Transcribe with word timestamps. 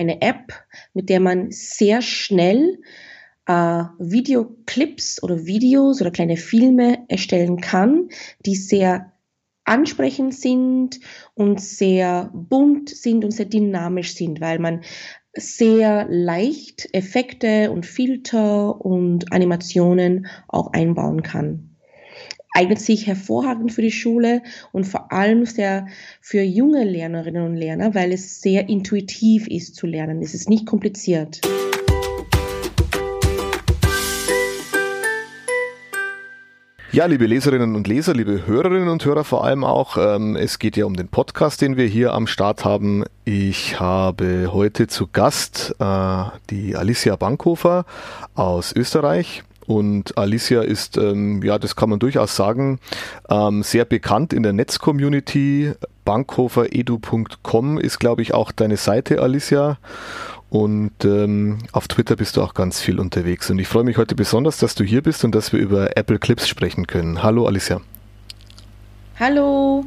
eine 0.00 0.22
App, 0.22 0.52
mit 0.94 1.08
der 1.08 1.20
man 1.20 1.50
sehr 1.50 2.02
schnell 2.02 2.80
äh, 3.46 3.84
Videoclips 3.98 5.22
oder 5.22 5.46
Videos 5.46 6.00
oder 6.00 6.10
kleine 6.10 6.36
Filme 6.36 7.04
erstellen 7.08 7.60
kann, 7.60 8.08
die 8.46 8.56
sehr 8.56 9.12
ansprechend 9.64 10.34
sind 10.34 11.00
und 11.34 11.60
sehr 11.60 12.30
bunt 12.32 12.88
sind 12.88 13.24
und 13.24 13.30
sehr 13.30 13.46
dynamisch 13.46 14.14
sind, 14.14 14.40
weil 14.40 14.58
man 14.58 14.82
sehr 15.34 16.06
leicht 16.08 16.88
Effekte 16.92 17.70
und 17.70 17.86
Filter 17.86 18.84
und 18.84 19.32
Animationen 19.32 20.26
auch 20.48 20.72
einbauen 20.72 21.22
kann 21.22 21.69
eignet 22.52 22.80
sich 22.80 23.06
hervorragend 23.06 23.72
für 23.72 23.82
die 23.82 23.92
Schule 23.92 24.42
und 24.72 24.84
vor 24.84 25.12
allem 25.12 25.46
sehr 25.46 25.86
für 26.20 26.42
junge 26.42 26.84
Lernerinnen 26.84 27.44
und 27.44 27.56
Lerner, 27.56 27.94
weil 27.94 28.12
es 28.12 28.40
sehr 28.40 28.68
intuitiv 28.68 29.46
ist 29.48 29.76
zu 29.76 29.86
lernen. 29.86 30.22
Es 30.22 30.34
ist 30.34 30.48
nicht 30.48 30.66
kompliziert. 30.66 31.40
Ja, 36.92 37.06
liebe 37.06 37.26
Leserinnen 37.26 37.76
und 37.76 37.86
Leser, 37.86 38.14
liebe 38.14 38.48
Hörerinnen 38.48 38.88
und 38.88 39.04
Hörer 39.04 39.22
vor 39.22 39.44
allem 39.44 39.62
auch. 39.62 39.96
Ähm, 39.96 40.34
es 40.34 40.58
geht 40.58 40.76
ja 40.76 40.86
um 40.86 40.96
den 40.96 41.06
Podcast, 41.06 41.60
den 41.60 41.76
wir 41.76 41.86
hier 41.86 42.12
am 42.14 42.26
Start 42.26 42.64
haben. 42.64 43.04
Ich 43.24 43.78
habe 43.78 44.48
heute 44.52 44.88
zu 44.88 45.06
Gast 45.06 45.76
äh, 45.78 46.24
die 46.50 46.74
Alicia 46.74 47.14
Bankhofer 47.14 47.84
aus 48.34 48.74
Österreich. 48.74 49.44
Und 49.70 50.18
Alicia 50.18 50.62
ist, 50.62 50.96
ähm, 50.96 51.44
ja, 51.44 51.56
das 51.56 51.76
kann 51.76 51.90
man 51.90 52.00
durchaus 52.00 52.34
sagen, 52.34 52.80
ähm, 53.28 53.62
sehr 53.62 53.84
bekannt 53.84 54.32
in 54.32 54.42
der 54.42 54.52
Netzcommunity. 54.52 55.74
Bankhoferedu.com 56.04 57.78
ist, 57.78 58.00
glaube 58.00 58.22
ich, 58.22 58.34
auch 58.34 58.50
deine 58.50 58.76
Seite, 58.76 59.22
Alicia. 59.22 59.78
Und 60.48 61.04
ähm, 61.04 61.58
auf 61.70 61.86
Twitter 61.86 62.16
bist 62.16 62.36
du 62.36 62.42
auch 62.42 62.54
ganz 62.54 62.80
viel 62.80 62.98
unterwegs. 62.98 63.48
Und 63.48 63.60
ich 63.60 63.68
freue 63.68 63.84
mich 63.84 63.96
heute 63.96 64.16
besonders, 64.16 64.58
dass 64.58 64.74
du 64.74 64.82
hier 64.82 65.04
bist 65.04 65.24
und 65.24 65.36
dass 65.36 65.52
wir 65.52 65.60
über 65.60 65.96
Apple 65.96 66.18
Clips 66.18 66.48
sprechen 66.48 66.88
können. 66.88 67.22
Hallo 67.22 67.46
Alicia. 67.46 67.80
Hallo, 69.20 69.84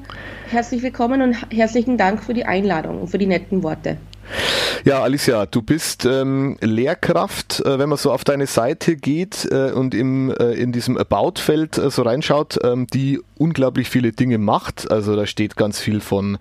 herzlich 0.50 0.82
willkommen 0.82 1.22
und 1.22 1.36
herzlichen 1.52 1.98
Dank 1.98 2.24
für 2.24 2.34
die 2.34 2.46
Einladung 2.46 3.02
und 3.02 3.08
für 3.10 3.18
die 3.18 3.28
netten 3.28 3.64
Worte. 3.64 3.98
Ja, 4.86 5.02
Alicia, 5.02 5.46
du 5.46 5.62
bist 5.62 6.06
ähm, 6.06 6.58
Lehrkraft, 6.60 7.62
äh, 7.66 7.80
wenn 7.80 7.90
man 7.90 7.98
so 7.98 8.12
auf 8.12 8.24
deine 8.24 8.48
Seite 8.48 8.96
geht 8.96 9.48
äh, 9.52 9.72
und 9.72 9.94
im, 9.94 10.32
äh, 10.32 10.54
in 10.54 10.72
diesem 10.72 10.98
About-Feld 10.98 11.78
äh, 11.78 11.90
so 11.90 12.02
reinschaut, 12.02 12.60
ähm, 12.64 12.88
die 12.88 13.22
unglaublich 13.44 13.90
viele 13.90 14.14
Dinge 14.14 14.38
macht. 14.38 14.90
Also 14.90 15.18
da 15.18 15.26
steht 15.26 15.58
ganz 15.58 15.78
viel 15.78 16.00
von 16.00 16.38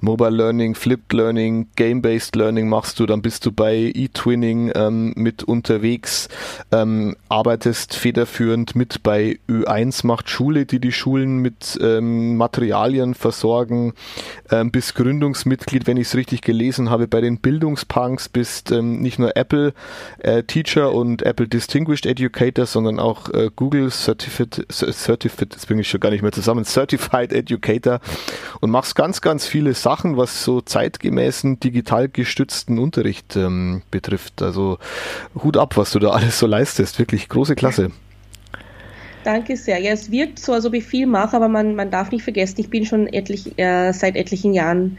Mobile 0.00 0.30
Learning, 0.30 0.74
Flipped 0.74 1.12
Learning, 1.12 1.68
Game-Based 1.76 2.34
Learning 2.34 2.68
machst 2.68 2.98
du, 2.98 3.06
dann 3.06 3.22
bist 3.22 3.46
du 3.46 3.52
bei 3.52 3.92
eTwinning 3.94 4.72
ähm, 4.74 5.12
mit 5.14 5.44
unterwegs, 5.44 6.28
ähm, 6.72 7.14
arbeitest 7.28 7.94
federführend 7.94 8.74
mit 8.74 9.04
bei 9.04 9.38
Ö1 9.48 10.04
macht 10.04 10.28
Schule, 10.28 10.66
die 10.66 10.80
die 10.80 10.90
Schulen 10.90 11.38
mit 11.38 11.78
ähm, 11.80 12.36
Materialien 12.36 13.14
versorgen, 13.14 13.92
ähm, 14.50 14.72
bist 14.72 14.96
Gründungsmitglied, 14.96 15.86
wenn 15.86 15.98
ich 15.98 16.08
es 16.08 16.16
richtig 16.16 16.42
gelesen 16.42 16.90
habe, 16.90 17.06
bei 17.06 17.20
den 17.20 17.38
Bildungspunks, 17.38 18.28
bist 18.28 18.72
ähm, 18.72 19.00
nicht 19.00 19.20
nur 19.20 19.36
Apple 19.36 19.72
äh, 20.18 20.42
Teacher 20.42 20.92
und 20.92 21.22
Apple 21.22 21.46
Distinguished 21.46 22.06
Educator, 22.06 22.66
sondern 22.66 22.98
auch 22.98 23.28
äh, 23.32 23.50
Google 23.54 23.90
Certificate, 23.90 24.66
Certificate, 24.68 25.54
das 25.54 25.66
bringe 25.66 25.82
ich 25.82 25.88
schon 25.88 26.00
gar 26.00 26.10
nicht 26.10 26.22
mehr 26.22 26.32
zusammen, 26.32 26.39
Certified 26.64 27.32
Educator 27.32 28.00
und 28.60 28.70
machst 28.70 28.94
ganz, 28.94 29.20
ganz 29.20 29.46
viele 29.46 29.74
Sachen, 29.74 30.16
was 30.16 30.44
so 30.44 30.60
zeitgemäßen, 30.60 31.60
digital 31.60 32.08
gestützten 32.08 32.78
Unterricht 32.78 33.36
ähm, 33.36 33.82
betrifft. 33.90 34.42
Also 34.42 34.78
Hut 35.42 35.56
ab, 35.56 35.76
was 35.76 35.92
du 35.92 35.98
da 35.98 36.10
alles 36.10 36.38
so 36.38 36.46
leistest. 36.46 36.98
Wirklich 36.98 37.28
große 37.28 37.54
Klasse. 37.54 37.90
Danke 39.24 39.56
sehr. 39.56 39.78
Ja, 39.78 39.92
es 39.92 40.10
wirkt 40.10 40.38
so, 40.38 40.52
als 40.54 40.64
ob 40.64 40.74
ich 40.74 40.84
viel 40.84 41.06
mache, 41.06 41.36
aber 41.36 41.48
man, 41.48 41.74
man 41.74 41.90
darf 41.90 42.10
nicht 42.10 42.22
vergessen, 42.22 42.60
ich 42.60 42.70
bin 42.70 42.86
schon 42.86 43.06
etlich, 43.06 43.58
äh, 43.58 43.92
seit 43.92 44.16
etlichen 44.16 44.54
Jahren 44.54 44.96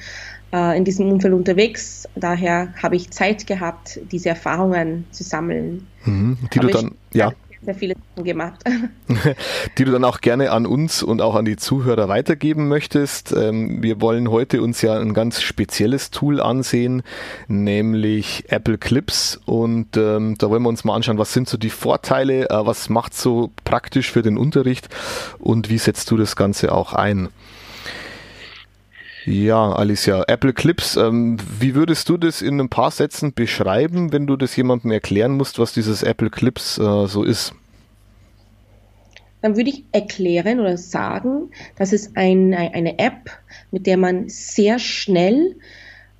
äh, 0.53 0.77
in 0.77 0.85
diesem 0.85 1.11
Umfeld 1.11 1.33
unterwegs. 1.33 2.07
Daher 2.15 2.73
habe 2.81 2.95
ich 2.95 3.09
Zeit 3.09 3.47
gehabt, 3.47 3.99
diese 4.11 4.29
Erfahrungen 4.29 5.05
zu 5.11 5.23
sammeln. 5.23 5.87
Mhm, 6.05 6.37
die 6.53 6.59
aber 6.59 6.67
du 6.67 6.73
dann, 6.73 6.91
ja 7.13 7.33
sehr 7.63 7.75
viele 7.75 7.95
Sachen 7.95 8.25
gemacht. 8.25 8.61
Die 9.77 9.85
du 9.85 9.91
dann 9.91 10.03
auch 10.03 10.21
gerne 10.21 10.51
an 10.51 10.65
uns 10.65 11.03
und 11.03 11.21
auch 11.21 11.35
an 11.35 11.45
die 11.45 11.57
Zuhörer 11.57 12.07
weitergeben 12.07 12.67
möchtest. 12.67 13.31
Ähm, 13.31 13.83
wir 13.83 14.01
wollen 14.01 14.29
heute 14.29 14.61
uns 14.61 14.81
ja 14.81 14.99
ein 14.99 15.13
ganz 15.13 15.41
spezielles 15.41 16.11
Tool 16.11 16.41
ansehen, 16.41 17.03
nämlich 17.47 18.45
Apple 18.49 18.77
Clips. 18.77 19.39
Und 19.45 19.97
ähm, 19.97 20.35
da 20.37 20.49
wollen 20.49 20.63
wir 20.63 20.69
uns 20.69 20.83
mal 20.83 20.95
anschauen, 20.95 21.17
was 21.17 21.33
sind 21.33 21.47
so 21.47 21.57
die 21.57 21.69
Vorteile, 21.69 22.49
äh, 22.49 22.65
was 22.65 22.89
macht 22.89 23.13
so 23.13 23.51
praktisch 23.63 24.11
für 24.11 24.21
den 24.21 24.37
Unterricht 24.37 24.89
und 25.39 25.69
wie 25.69 25.77
setzt 25.77 26.09
du 26.11 26.17
das 26.17 26.35
Ganze 26.35 26.71
auch 26.71 26.93
ein? 26.93 27.29
Ja, 29.25 29.73
Alicia, 29.73 30.23
Apple 30.27 30.53
Clips, 30.53 30.95
ähm, 30.95 31.37
wie 31.59 31.75
würdest 31.75 32.09
du 32.09 32.17
das 32.17 32.41
in 32.41 32.59
ein 32.59 32.69
paar 32.69 32.89
Sätzen 32.89 33.33
beschreiben, 33.33 34.11
wenn 34.11 34.25
du 34.25 34.35
das 34.35 34.55
jemandem 34.55 34.91
erklären 34.91 35.33
musst, 35.33 35.59
was 35.59 35.73
dieses 35.73 36.01
Apple 36.01 36.31
Clips 36.31 36.79
äh, 36.79 37.07
so 37.07 37.23
ist? 37.23 37.53
Dann 39.41 39.55
würde 39.55 39.69
ich 39.69 39.83
erklären 39.91 40.59
oder 40.59 40.77
sagen, 40.77 41.51
dass 41.75 41.93
es 41.93 42.15
ein, 42.15 42.53
eine 42.53 42.97
App, 42.99 43.29
mit 43.71 43.87
der 43.87 43.97
man 43.97 44.29
sehr 44.29 44.79
schnell 44.79 45.55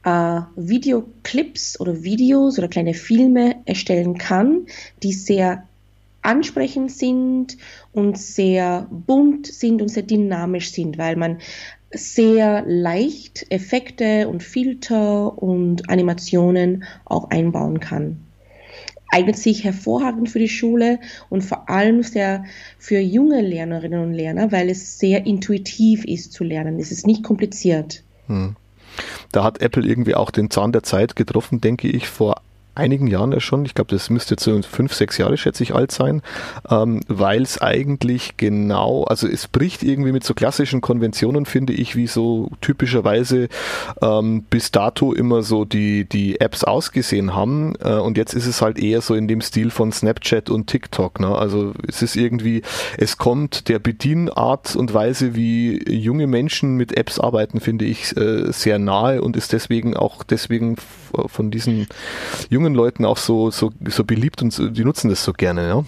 äh, 0.03 0.41
Videoclips 0.55 1.79
oder 1.79 2.03
Videos 2.03 2.57
oder 2.57 2.67
kleine 2.67 2.93
Filme 2.93 3.55
erstellen 3.65 4.17
kann, 4.17 4.65
die 5.03 5.13
sehr 5.13 5.63
ansprechend 6.23 6.91
sind 6.91 7.57
und 7.93 8.17
sehr 8.17 8.87
bunt 8.91 9.47
sind 9.47 9.81
und 9.81 9.89
sehr 9.89 10.03
dynamisch 10.03 10.71
sind, 10.71 10.97
weil 10.97 11.15
man 11.15 11.39
sehr 11.93 12.63
leicht 12.65 13.45
Effekte 13.49 14.27
und 14.27 14.43
Filter 14.43 15.41
und 15.41 15.89
Animationen 15.89 16.83
auch 17.05 17.29
einbauen 17.29 17.79
kann. 17.79 18.21
Eignet 19.09 19.37
sich 19.37 19.65
hervorragend 19.65 20.29
für 20.29 20.39
die 20.39 20.47
Schule 20.47 20.99
und 21.29 21.43
vor 21.43 21.69
allem 21.69 22.01
sehr 22.01 22.45
für 22.77 22.99
junge 22.99 23.41
Lernerinnen 23.41 24.01
und 24.01 24.13
Lerner, 24.13 24.51
weil 24.53 24.69
es 24.69 24.99
sehr 24.99 25.25
intuitiv 25.25 26.05
ist 26.05 26.31
zu 26.31 26.45
lernen. 26.45 26.79
Es 26.79 26.91
ist 26.91 27.05
nicht 27.05 27.23
kompliziert. 27.23 28.03
Hm. 28.27 28.55
Da 29.31 29.43
hat 29.43 29.61
Apple 29.61 29.85
irgendwie 29.85 30.15
auch 30.15 30.31
den 30.31 30.49
Zahn 30.49 30.71
der 30.71 30.83
Zeit 30.83 31.15
getroffen, 31.15 31.61
denke 31.61 31.89
ich, 31.89 32.07
vor 32.07 32.41
einigen 32.75 33.07
Jahren 33.07 33.31
ja 33.31 33.39
schon, 33.39 33.65
ich 33.65 33.73
glaube, 33.73 33.91
das 33.91 34.09
müsste 34.09 34.35
jetzt 34.35 34.43
so 34.43 34.59
fünf, 34.61 34.93
sechs 34.93 35.17
Jahre, 35.17 35.37
schätze 35.37 35.63
ich, 35.63 35.75
alt 35.75 35.91
sein, 35.91 36.21
ähm, 36.69 37.01
weil 37.07 37.41
es 37.41 37.61
eigentlich 37.61 38.37
genau, 38.37 39.03
also 39.03 39.27
es 39.27 39.47
bricht 39.47 39.83
irgendwie 39.83 40.11
mit 40.11 40.23
so 40.23 40.33
klassischen 40.33 40.81
Konventionen, 40.81 41.45
finde 41.45 41.73
ich, 41.73 41.95
wie 41.95 42.07
so 42.07 42.49
typischerweise 42.61 43.49
ähm, 44.01 44.43
bis 44.49 44.71
dato 44.71 45.13
immer 45.13 45.43
so 45.43 45.65
die, 45.65 46.05
die 46.05 46.39
Apps 46.39 46.63
ausgesehen 46.63 47.35
haben. 47.35 47.73
Äh, 47.83 47.95
und 47.95 48.17
jetzt 48.17 48.33
ist 48.33 48.47
es 48.47 48.61
halt 48.61 48.79
eher 48.79 49.01
so 49.01 49.15
in 49.15 49.27
dem 49.27 49.41
Stil 49.41 49.69
von 49.69 49.91
Snapchat 49.91 50.49
und 50.49 50.67
TikTok. 50.67 51.19
Ne? 51.19 51.35
Also 51.35 51.73
es 51.87 52.01
ist 52.01 52.15
irgendwie, 52.15 52.61
es 52.97 53.17
kommt 53.17 53.67
der 53.67 53.79
Bedienart 53.79 54.75
und 54.75 54.93
Weise, 54.93 55.35
wie 55.35 55.83
junge 55.91 56.27
Menschen 56.27 56.75
mit 56.77 56.97
Apps 56.97 57.19
arbeiten, 57.19 57.59
finde 57.59 57.85
ich, 57.85 58.15
äh, 58.15 58.51
sehr 58.51 58.79
nahe 58.79 59.21
und 59.21 59.35
ist 59.35 59.53
deswegen 59.53 59.95
auch 59.95 60.23
deswegen 60.23 60.77
von 61.27 61.51
diesen 61.51 61.87
jungen 62.49 62.70
Leuten 62.73 63.05
auch 63.05 63.17
so, 63.17 63.51
so, 63.51 63.71
so 63.87 64.03
beliebt 64.03 64.41
und 64.41 64.51
so, 64.53 64.69
die 64.69 64.83
nutzen 64.83 65.09
das 65.09 65.23
so 65.23 65.33
gerne, 65.33 65.67
ja? 65.67 65.83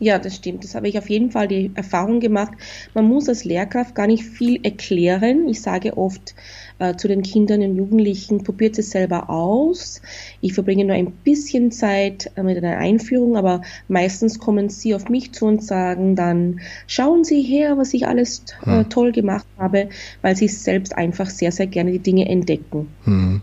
Ja, 0.00 0.18
das 0.18 0.36
stimmt. 0.36 0.64
Das 0.64 0.74
habe 0.74 0.88
ich 0.88 0.98
auf 0.98 1.10
jeden 1.10 1.30
Fall 1.30 1.48
die 1.48 1.70
Erfahrung 1.74 2.20
gemacht. 2.20 2.52
Man 2.94 3.06
muss 3.06 3.28
als 3.28 3.44
Lehrkraft 3.44 3.94
gar 3.94 4.06
nicht 4.06 4.24
viel 4.24 4.60
erklären. 4.62 5.48
Ich 5.48 5.60
sage 5.60 5.96
oft 5.96 6.34
äh, 6.78 6.94
zu 6.94 7.08
den 7.08 7.22
Kindern 7.22 7.62
und 7.62 7.76
Jugendlichen, 7.76 8.44
probiert 8.44 8.78
es 8.78 8.90
selber 8.90 9.28
aus. 9.28 10.00
Ich 10.40 10.54
verbringe 10.54 10.84
nur 10.84 10.94
ein 10.94 11.10
bisschen 11.10 11.72
Zeit 11.72 12.30
äh, 12.36 12.42
mit 12.42 12.56
einer 12.58 12.78
Einführung, 12.78 13.36
aber 13.36 13.62
meistens 13.88 14.38
kommen 14.38 14.68
sie 14.68 14.94
auf 14.94 15.08
mich 15.08 15.32
zu 15.32 15.46
und 15.46 15.64
sagen 15.64 16.14
dann, 16.14 16.60
schauen 16.86 17.24
Sie 17.24 17.42
her, 17.42 17.76
was 17.76 17.92
ich 17.94 18.06
alles 18.06 18.44
äh, 18.62 18.66
hm. 18.66 18.88
toll 18.90 19.12
gemacht 19.12 19.46
habe, 19.58 19.88
weil 20.22 20.36
sie 20.36 20.48
selbst 20.48 20.96
einfach 20.96 21.28
sehr, 21.28 21.50
sehr 21.50 21.66
gerne 21.66 21.90
die 21.90 21.98
Dinge 21.98 22.28
entdecken. 22.28 22.88
Hm. 23.04 23.42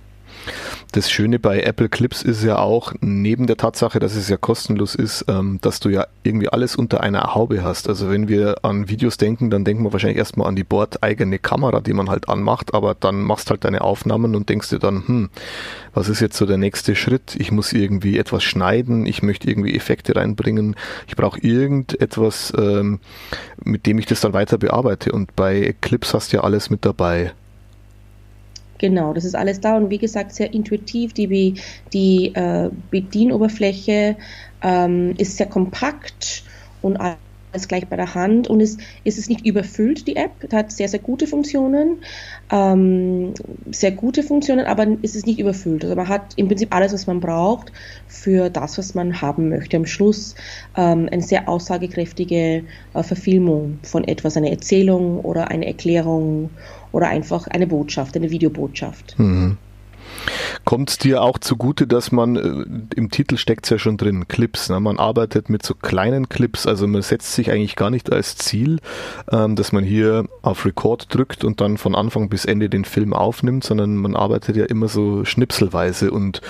Das 0.95 1.11
Schöne 1.11 1.39
bei 1.39 1.59
Apple 1.59 1.89
Clips 1.89 2.21
ist 2.21 2.41
ja 2.41 2.57
auch, 2.57 2.93
neben 3.01 3.47
der 3.47 3.57
Tatsache, 3.57 3.99
dass 3.99 4.15
es 4.15 4.29
ja 4.29 4.37
kostenlos 4.37 4.95
ist, 4.95 5.25
ähm, 5.27 5.59
dass 5.59 5.81
du 5.81 5.89
ja 5.89 6.07
irgendwie 6.23 6.47
alles 6.47 6.77
unter 6.77 7.01
einer 7.01 7.35
Haube 7.35 7.65
hast. 7.65 7.89
Also 7.89 8.09
wenn 8.09 8.29
wir 8.29 8.63
an 8.63 8.87
Videos 8.87 9.17
denken, 9.17 9.49
dann 9.49 9.65
denken 9.65 9.83
wir 9.83 9.91
wahrscheinlich 9.91 10.17
erstmal 10.17 10.47
an 10.47 10.55
die 10.55 10.63
bordeigene 10.63 11.37
Kamera, 11.37 11.81
die 11.81 11.91
man 11.91 12.09
halt 12.09 12.29
anmacht, 12.29 12.73
aber 12.73 12.95
dann 12.95 13.23
machst 13.23 13.49
halt 13.49 13.65
deine 13.65 13.81
Aufnahmen 13.81 14.37
und 14.37 14.47
denkst 14.47 14.69
dir 14.69 14.79
dann, 14.79 15.05
hm, 15.05 15.29
was 15.93 16.07
ist 16.07 16.21
jetzt 16.21 16.37
so 16.37 16.45
der 16.45 16.57
nächste 16.57 16.95
Schritt? 16.95 17.35
Ich 17.37 17.51
muss 17.51 17.73
irgendwie 17.73 18.17
etwas 18.17 18.45
schneiden, 18.45 19.05
ich 19.05 19.21
möchte 19.21 19.49
irgendwie 19.49 19.75
Effekte 19.75 20.15
reinbringen, 20.15 20.77
ich 21.09 21.17
brauche 21.17 21.41
irgendetwas, 21.41 22.53
ähm, 22.57 23.01
mit 23.61 23.85
dem 23.85 23.99
ich 23.99 24.05
das 24.05 24.21
dann 24.21 24.31
weiter 24.31 24.57
bearbeite. 24.57 25.11
Und 25.11 25.35
bei 25.35 25.75
Clips 25.81 26.13
hast 26.13 26.31
du 26.31 26.37
ja 26.37 26.43
alles 26.45 26.69
mit 26.69 26.85
dabei. 26.85 27.33
Genau, 28.77 29.13
das 29.13 29.23
ist 29.23 29.35
alles 29.35 29.61
da 29.61 29.77
und 29.77 29.89
wie 29.89 29.97
gesagt 29.99 30.33
sehr 30.33 30.53
intuitiv. 30.53 31.13
Die, 31.13 31.61
die 31.93 32.33
äh, 32.35 32.69
Bedienoberfläche 32.73 34.17
ähm, 34.61 35.13
ist 35.17 35.37
sehr 35.37 35.47
kompakt 35.47 36.43
und 36.81 36.97
alles 36.97 37.15
gleich 37.67 37.87
bei 37.87 37.95
der 37.95 38.15
Hand 38.15 38.47
und 38.47 38.61
es, 38.61 38.77
es 39.03 39.17
ist 39.17 39.29
nicht 39.29 39.45
überfüllt, 39.45 40.07
die 40.07 40.15
App. 40.15 40.31
Es 40.41 40.53
hat 40.53 40.71
sehr, 40.71 40.87
sehr 40.87 40.99
gute 40.99 41.27
Funktionen, 41.27 42.01
ähm, 42.51 43.33
sehr 43.71 43.91
gute 43.91 44.23
Funktionen, 44.23 44.65
aber 44.65 44.87
es 45.01 45.15
ist 45.15 45.25
nicht 45.25 45.39
überfüllt. 45.39 45.83
Also 45.83 45.95
man 45.95 46.07
hat 46.07 46.33
im 46.35 46.47
Prinzip 46.47 46.73
alles, 46.73 46.93
was 46.93 47.07
man 47.07 47.19
braucht 47.19 47.71
für 48.07 48.49
das, 48.49 48.77
was 48.77 48.95
man 48.95 49.21
haben 49.21 49.49
möchte. 49.49 49.77
Am 49.77 49.85
Schluss 49.85 50.35
ähm, 50.75 51.09
eine 51.11 51.21
sehr 51.21 51.49
aussagekräftige 51.49 52.63
äh, 52.93 53.03
Verfilmung 53.03 53.79
von 53.83 54.03
etwas, 54.03 54.37
eine 54.37 54.51
Erzählung 54.51 55.19
oder 55.19 55.49
eine 55.49 55.65
Erklärung 55.65 56.49
oder 56.91 57.07
einfach 57.07 57.47
eine 57.47 57.67
Botschaft, 57.67 58.15
eine 58.15 58.31
Videobotschaft. 58.31 59.17
Mhm. 59.17 59.57
Kommt 60.63 60.89
es 60.89 60.97
dir 60.97 61.21
auch 61.21 61.37
zugute, 61.37 61.87
dass 61.87 62.11
man, 62.11 62.35
äh, 62.35 62.95
im 62.95 63.11
Titel 63.11 63.37
steckt 63.37 63.65
es 63.65 63.69
ja 63.69 63.77
schon 63.77 63.97
drin, 63.97 64.27
Clips, 64.27 64.69
ne? 64.69 64.79
man 64.79 64.97
arbeitet 64.97 65.49
mit 65.49 65.63
so 65.65 65.75
kleinen 65.75 66.29
Clips, 66.29 66.65
also 66.65 66.87
man 66.87 67.01
setzt 67.01 67.33
sich 67.33 67.51
eigentlich 67.51 67.75
gar 67.75 67.89
nicht 67.89 68.11
als 68.11 68.35
Ziel, 68.35 68.79
ähm, 69.31 69.55
dass 69.55 69.71
man 69.71 69.83
hier 69.83 70.25
auf 70.41 70.65
Record 70.65 71.13
drückt 71.13 71.43
und 71.43 71.61
dann 71.61 71.77
von 71.77 71.95
Anfang 71.95 72.29
bis 72.29 72.45
Ende 72.45 72.69
den 72.69 72.85
Film 72.85 73.13
aufnimmt, 73.13 73.63
sondern 73.63 73.95
man 73.95 74.15
arbeitet 74.15 74.55
ja 74.55 74.65
immer 74.65 74.87
so 74.87 75.25
schnipselweise 75.25 76.11
und 76.11 76.41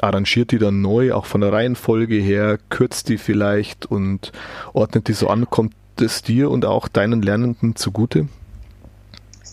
arrangiert 0.00 0.52
die 0.52 0.58
dann 0.58 0.80
neu, 0.80 1.12
auch 1.12 1.26
von 1.26 1.40
der 1.40 1.52
Reihenfolge 1.52 2.16
her, 2.16 2.58
kürzt 2.68 3.08
die 3.08 3.18
vielleicht 3.18 3.86
und 3.86 4.32
ordnet 4.72 5.08
die 5.08 5.12
so 5.12 5.28
an. 5.28 5.48
Kommt 5.50 5.74
es 6.00 6.22
dir 6.22 6.50
und 6.50 6.64
auch 6.64 6.88
deinen 6.88 7.22
Lernenden 7.22 7.76
zugute? 7.76 8.28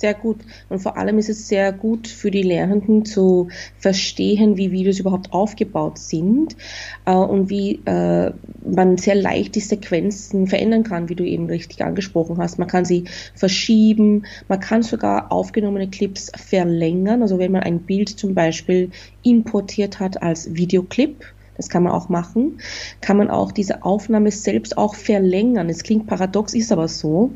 Sehr 0.02 0.14
gut. 0.14 0.42
Und 0.70 0.80
vor 0.80 0.98
allem 0.98 1.18
ist 1.18 1.30
es 1.30 1.48
sehr 1.48 1.72
gut 1.72 2.08
für 2.08 2.32
die 2.32 2.42
Lernenden 2.42 3.06
zu 3.06 3.48
verstehen, 3.78 4.58
wie 4.58 4.72
Videos 4.72 5.00
überhaupt 5.00 5.32
aufgebaut 5.32 5.98
sind 5.98 6.58
äh, 7.06 7.14
und 7.14 7.50
wie 7.50 7.82
äh, 7.86 8.34
man 8.66 8.98
sehr 8.98 9.16
leicht 9.16 9.56
die 9.56 9.62
Sequenzen 9.62 10.48
verändern 10.48 10.84
kann, 10.84 11.08
wie 11.08 11.16
du 11.16 11.24
eben 11.24 11.46
richtig 11.46 11.82
angesprochen 11.82 12.38
hast. 12.38 12.60
Man 12.60 12.68
kann 12.68 12.84
sie 12.84 13.06
verschieben, 13.34 14.26
man 14.48 14.60
kann 14.60 14.84
sogar 14.84 15.32
aufgenommene 15.32 15.90
Clips 15.90 16.32
verlängern. 16.36 17.22
Also 17.22 17.40
wenn 17.40 17.52
man 17.52 17.64
ein 17.64 17.80
Bild 17.80 18.10
zum 18.10 18.34
Beispiel 18.34 18.92
importiert 19.24 20.00
hat 20.00 20.22
als 20.22 20.54
Videoclip, 20.54 21.24
das 21.58 21.70
kann 21.70 21.84
man 21.84 21.94
auch 21.94 22.10
machen, 22.10 22.60
kann 23.02 23.18
man 23.18 23.30
auch 23.30 23.52
diese 23.52 23.84
Aufnahme 23.84 24.32
selbst 24.32 24.78
auch 24.78 24.96
verlängern. 24.96 25.70
Es 25.70 25.84
klingt 25.84 26.08
paradox, 26.08 26.54
ist 26.54 26.72
aber 26.72 26.88
so. 26.88 27.32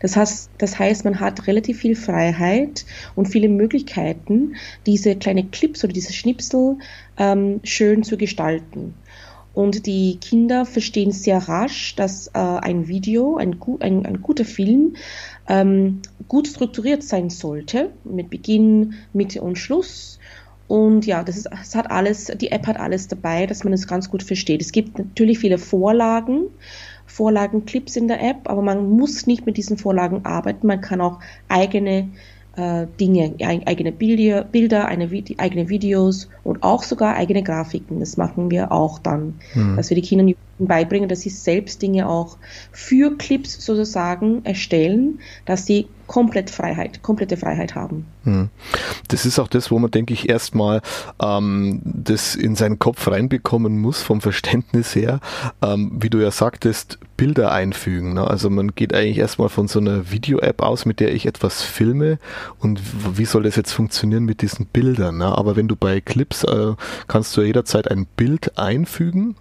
Das 0.00 0.16
heißt, 0.16 0.50
das 0.58 0.78
heißt, 0.78 1.04
man 1.04 1.20
hat 1.20 1.46
relativ 1.46 1.80
viel 1.80 1.96
Freiheit 1.96 2.84
und 3.14 3.26
viele 3.26 3.48
Möglichkeiten, 3.48 4.56
diese 4.86 5.16
kleine 5.16 5.44
Clips 5.46 5.82
oder 5.84 5.92
diese 5.92 6.12
Schnipsel 6.12 6.78
ähm, 7.16 7.60
schön 7.64 8.02
zu 8.02 8.16
gestalten. 8.16 8.94
Und 9.54 9.86
die 9.86 10.18
Kinder 10.20 10.66
verstehen 10.66 11.12
sehr 11.12 11.38
rasch, 11.48 11.94
dass 11.94 12.26
äh, 12.28 12.38
ein 12.38 12.88
Video, 12.88 13.36
ein, 13.36 13.60
ein, 13.80 14.04
ein 14.04 14.20
guter 14.20 14.44
Film, 14.44 14.96
ähm, 15.48 16.02
gut 16.26 16.48
strukturiert 16.48 17.04
sein 17.04 17.30
sollte, 17.30 17.90
mit 18.02 18.30
Beginn, 18.30 18.94
Mitte 19.12 19.42
und 19.42 19.56
Schluss 19.56 20.18
und 20.66 21.06
ja, 21.06 21.22
das 21.22 21.36
ist, 21.36 21.48
es 21.62 21.74
hat 21.74 21.90
alles, 21.90 22.26
die 22.26 22.50
App 22.50 22.66
hat 22.66 22.78
alles 22.78 23.08
dabei, 23.08 23.46
dass 23.46 23.64
man 23.64 23.72
es 23.72 23.86
ganz 23.86 24.10
gut 24.10 24.22
versteht. 24.22 24.62
Es 24.62 24.72
gibt 24.72 24.98
natürlich 24.98 25.38
viele 25.38 25.58
Vorlagen, 25.58 26.46
Vorlagenclips 27.06 27.96
in 27.96 28.08
der 28.08 28.22
App, 28.22 28.48
aber 28.48 28.62
man 28.62 28.90
muss 28.90 29.26
nicht 29.26 29.44
mit 29.44 29.56
diesen 29.56 29.76
Vorlagen 29.76 30.24
arbeiten. 30.24 30.66
Man 30.66 30.80
kann 30.80 31.00
auch 31.00 31.20
eigene 31.48 32.08
äh, 32.56 32.86
Dinge, 32.98 33.34
eigene 33.40 33.92
Bilder, 33.92 34.44
Bilder 34.44 34.86
eine, 34.86 35.10
eigene 35.36 35.68
Videos 35.68 36.30
und 36.44 36.62
auch 36.62 36.82
sogar 36.82 37.14
eigene 37.14 37.42
Grafiken. 37.42 38.00
Das 38.00 38.16
machen 38.16 38.50
wir 38.50 38.72
auch 38.72 38.98
dann, 38.98 39.34
mhm. 39.54 39.76
dass 39.76 39.90
wir 39.90 39.96
die 39.96 40.02
Kinder 40.02 40.24
beibringen, 40.58 41.08
dass 41.08 41.20
sie 41.20 41.30
selbst 41.30 41.82
Dinge 41.82 42.08
auch 42.08 42.36
für 42.72 43.16
Clips 43.16 43.64
sozusagen 43.64 44.44
erstellen, 44.44 45.20
dass 45.46 45.66
sie 45.66 45.88
komplett 46.06 46.50
Freiheit, 46.50 47.02
komplette 47.02 47.36
Freiheit 47.36 47.74
haben. 47.74 48.06
Hm. 48.24 48.50
Das 49.08 49.24
ist 49.24 49.38
auch 49.38 49.48
das, 49.48 49.70
wo 49.70 49.78
man, 49.78 49.90
denke 49.90 50.12
ich, 50.12 50.28
erstmal 50.28 50.82
ähm, 51.20 51.80
das 51.84 52.34
in 52.34 52.56
seinen 52.56 52.78
Kopf 52.78 53.08
reinbekommen 53.08 53.78
muss, 53.78 54.02
vom 54.02 54.20
Verständnis 54.20 54.94
her, 54.94 55.20
ähm, 55.62 55.92
wie 56.00 56.10
du 56.10 56.18
ja 56.18 56.30
sagtest, 56.30 56.98
Bilder 57.16 57.52
einfügen. 57.52 58.14
Ne? 58.14 58.26
Also 58.26 58.50
man 58.50 58.74
geht 58.74 58.94
eigentlich 58.94 59.18
erstmal 59.18 59.48
von 59.48 59.68
so 59.68 59.78
einer 59.78 60.10
Video-App 60.10 60.62
aus, 60.62 60.84
mit 60.84 61.00
der 61.00 61.14
ich 61.14 61.26
etwas 61.26 61.62
filme 61.62 62.18
und 62.58 62.80
wie 63.16 63.24
soll 63.24 63.44
das 63.44 63.56
jetzt 63.56 63.72
funktionieren 63.72 64.24
mit 64.24 64.42
diesen 64.42 64.66
Bildern. 64.66 65.18
Ne? 65.18 65.26
Aber 65.26 65.56
wenn 65.56 65.68
du 65.68 65.76
bei 65.76 66.00
Clips 66.00 66.44
äh, 66.44 66.74
kannst 67.08 67.36
du 67.36 67.42
jederzeit 67.42 67.90
ein 67.90 68.06
Bild 68.16 68.58
einfügen 68.58 69.36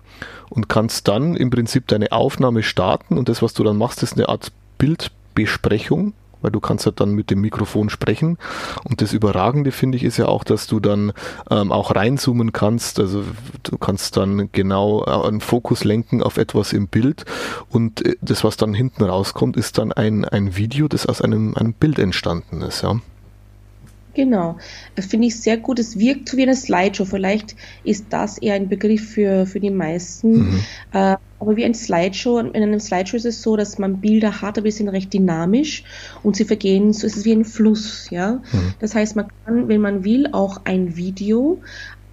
und 0.50 0.69
kannst 0.69 1.02
dann 1.03 1.35
im 1.35 1.50
Prinzip 1.50 1.88
deine 1.88 2.11
Aufnahme 2.11 2.63
starten 2.63 3.17
und 3.17 3.29
das, 3.29 3.41
was 3.41 3.53
du 3.53 3.63
dann 3.63 3.77
machst, 3.77 4.03
ist 4.03 4.13
eine 4.15 4.29
Art 4.29 4.51
Bildbesprechung 4.77 6.13
weil 6.44 6.51
du 6.51 6.59
kannst 6.59 6.85
halt 6.85 7.00
dann 7.00 7.13
mit 7.13 7.31
dem 7.31 7.41
Mikrofon 7.41 7.89
sprechen. 7.89 8.38
Und 8.83 9.01
das 9.01 9.13
Überragende 9.13 9.71
finde 9.71 9.97
ich 9.97 10.03
ist 10.03 10.17
ja 10.17 10.27
auch, 10.27 10.44
dass 10.44 10.67
du 10.67 10.79
dann 10.79 11.13
ähm, 11.50 11.71
auch 11.71 11.95
reinzoomen 11.95 12.51
kannst. 12.51 13.00
Also 13.00 13.23
du 13.63 13.77
kannst 13.77 14.17
dann 14.17 14.50
genau 14.51 15.03
äh, 15.05 15.27
einen 15.27 15.41
Fokus 15.41 15.83
lenken 15.85 16.21
auf 16.21 16.38
etwas 16.38 16.73
im 16.73 16.88
Bild 16.88 17.25
und 17.69 18.06
äh, 18.06 18.17
das, 18.21 18.44
was 18.44 18.57
dann 18.57 18.73
hinten 18.73 19.03
rauskommt, 19.03 19.57
ist 19.57 19.77
dann 19.77 19.91
ein, 19.94 20.25
ein 20.25 20.56
Video, 20.56 20.88
das 20.88 21.06
aus 21.07 21.21
einem, 21.21 21.56
einem 21.56 21.73
Bild 21.73 21.97
entstanden 21.97 22.61
ist, 22.61 22.83
ja. 22.83 22.99
Genau, 24.15 24.57
finde 25.00 25.27
ich 25.27 25.42
sehr 25.42 25.57
gut. 25.57 25.80
Es 25.80 25.98
wirkt 25.98 26.30
so 26.30 26.38
wie 26.38 26.44
eine 26.44 26.56
Slideshow. 26.56 27.06
Vielleicht 27.06 27.56
ist 27.83 28.13
das 28.13 28.38
eher 28.38 28.54
ein 28.54 28.69
Begriff 28.69 29.10
für, 29.12 29.48
für 29.48 29.60
die 29.60 29.71
meisten. 29.71 30.51
Mhm. 30.51 30.60
Äh, 30.92 31.15
aber 31.39 31.56
wie 31.57 31.65
ein 31.65 31.74
Slideshow, 31.74 32.39
in 32.39 32.56
einem 32.56 32.80
Slideshow 32.80 33.18
ist 33.18 33.25
es 33.25 33.42
so, 33.42 33.57
dass 33.57 33.77
man 33.80 34.00
Bilder 34.00 34.42
hat, 34.42 34.57
aber 34.57 34.69
sie 34.71 34.77
sind 34.77 34.89
recht 34.89 35.13
dynamisch 35.13 35.83
und 36.21 36.36
sie 36.38 36.45
vergehen, 36.45 36.94
so 36.94 37.06
ist 37.07 37.18
es 37.18 37.25
wie 37.25 37.33
ein 37.33 37.44
Fluss, 37.44 38.10
ja. 38.12 38.42
Mhm. 38.51 38.75
Das 38.80 38.95
heißt, 38.95 39.15
man 39.15 39.27
kann, 39.44 39.68
wenn 39.68 39.81
man 39.81 40.06
will, 40.06 40.27
auch 40.31 40.59
ein 40.66 40.95
Video 40.95 41.62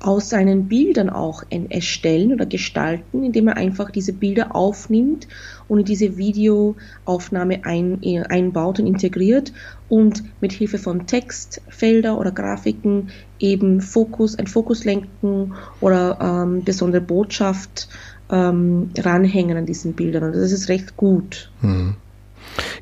aus 0.00 0.30
seinen 0.30 0.66
Bildern 0.66 1.10
auch 1.10 1.44
erstellen 1.50 2.32
oder 2.32 2.46
gestalten, 2.46 3.22
indem 3.22 3.46
man 3.46 3.54
einfach 3.54 3.90
diese 3.90 4.12
Bilder 4.12 4.56
aufnimmt 4.56 5.28
und 5.68 5.80
in 5.80 5.84
diese 5.84 6.16
Videoaufnahme 6.16 7.64
ein, 7.64 8.00
einbaut 8.28 8.80
und 8.80 8.86
integriert 8.86 9.52
und 9.88 10.22
mit 10.40 10.52
Hilfe 10.52 10.78
von 10.78 11.06
Textfelder 11.06 12.18
oder 12.18 12.32
Grafiken 12.32 13.10
eben 13.38 13.80
Fokus, 13.80 14.38
ein 14.38 14.46
Fokus 14.46 14.84
lenken 14.84 15.52
oder 15.80 16.18
ähm, 16.20 16.64
besondere 16.64 17.02
Botschaft 17.02 17.88
ähm, 18.30 18.90
ranhängen 18.96 19.58
an 19.58 19.66
diesen 19.66 19.92
Bildern. 19.92 20.24
Und 20.24 20.32
das 20.32 20.52
ist 20.52 20.68
recht 20.68 20.96
gut. 20.96 21.50
Hm. 21.60 21.96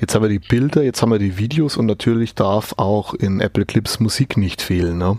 Jetzt 0.00 0.14
haben 0.14 0.22
wir 0.22 0.28
die 0.28 0.38
Bilder, 0.38 0.82
jetzt 0.82 1.02
haben 1.02 1.10
wir 1.10 1.18
die 1.18 1.36
Videos 1.36 1.76
und 1.76 1.86
natürlich 1.86 2.34
darf 2.34 2.74
auch 2.76 3.14
in 3.14 3.40
Apple 3.40 3.66
Clips 3.66 3.98
Musik 4.00 4.36
nicht 4.36 4.62
fehlen, 4.62 4.98
ne? 4.98 5.18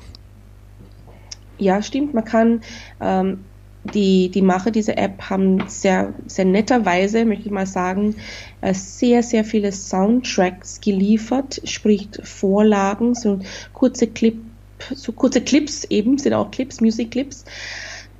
Ja, 1.60 1.82
stimmt. 1.82 2.14
Man 2.14 2.26
kann 2.26 2.62
ähm, 3.02 3.40
die, 3.84 4.30
die 4.30 4.42
Macher 4.42 4.72
dieser 4.72 4.98
App 4.98 5.30
haben 5.30 5.68
sehr, 5.68 6.14
sehr 6.28 6.46
netterweise, 6.46 7.26
möchte 7.26 7.46
ich 7.46 7.52
mal 7.52 7.66
sagen, 7.66 8.16
äh, 8.62 8.74
sehr, 8.74 9.24
sehr 9.24 9.44
viele 9.44 9.72
Soundtracks 9.72 10.82
geliefert, 10.82 11.62
sprich 11.64 12.10
Vorlagen, 12.24 13.16
so 13.16 13.40
kurze 13.74 14.08
Clip, 14.08 14.38
so 14.94 15.12
kurze 15.12 15.42
Clips 15.42 15.86
eben, 15.86 16.18
sind 16.18 16.34
auch 16.34 16.52
Clips, 16.52 16.82
Music 16.82 17.12
Clips, 17.12 17.46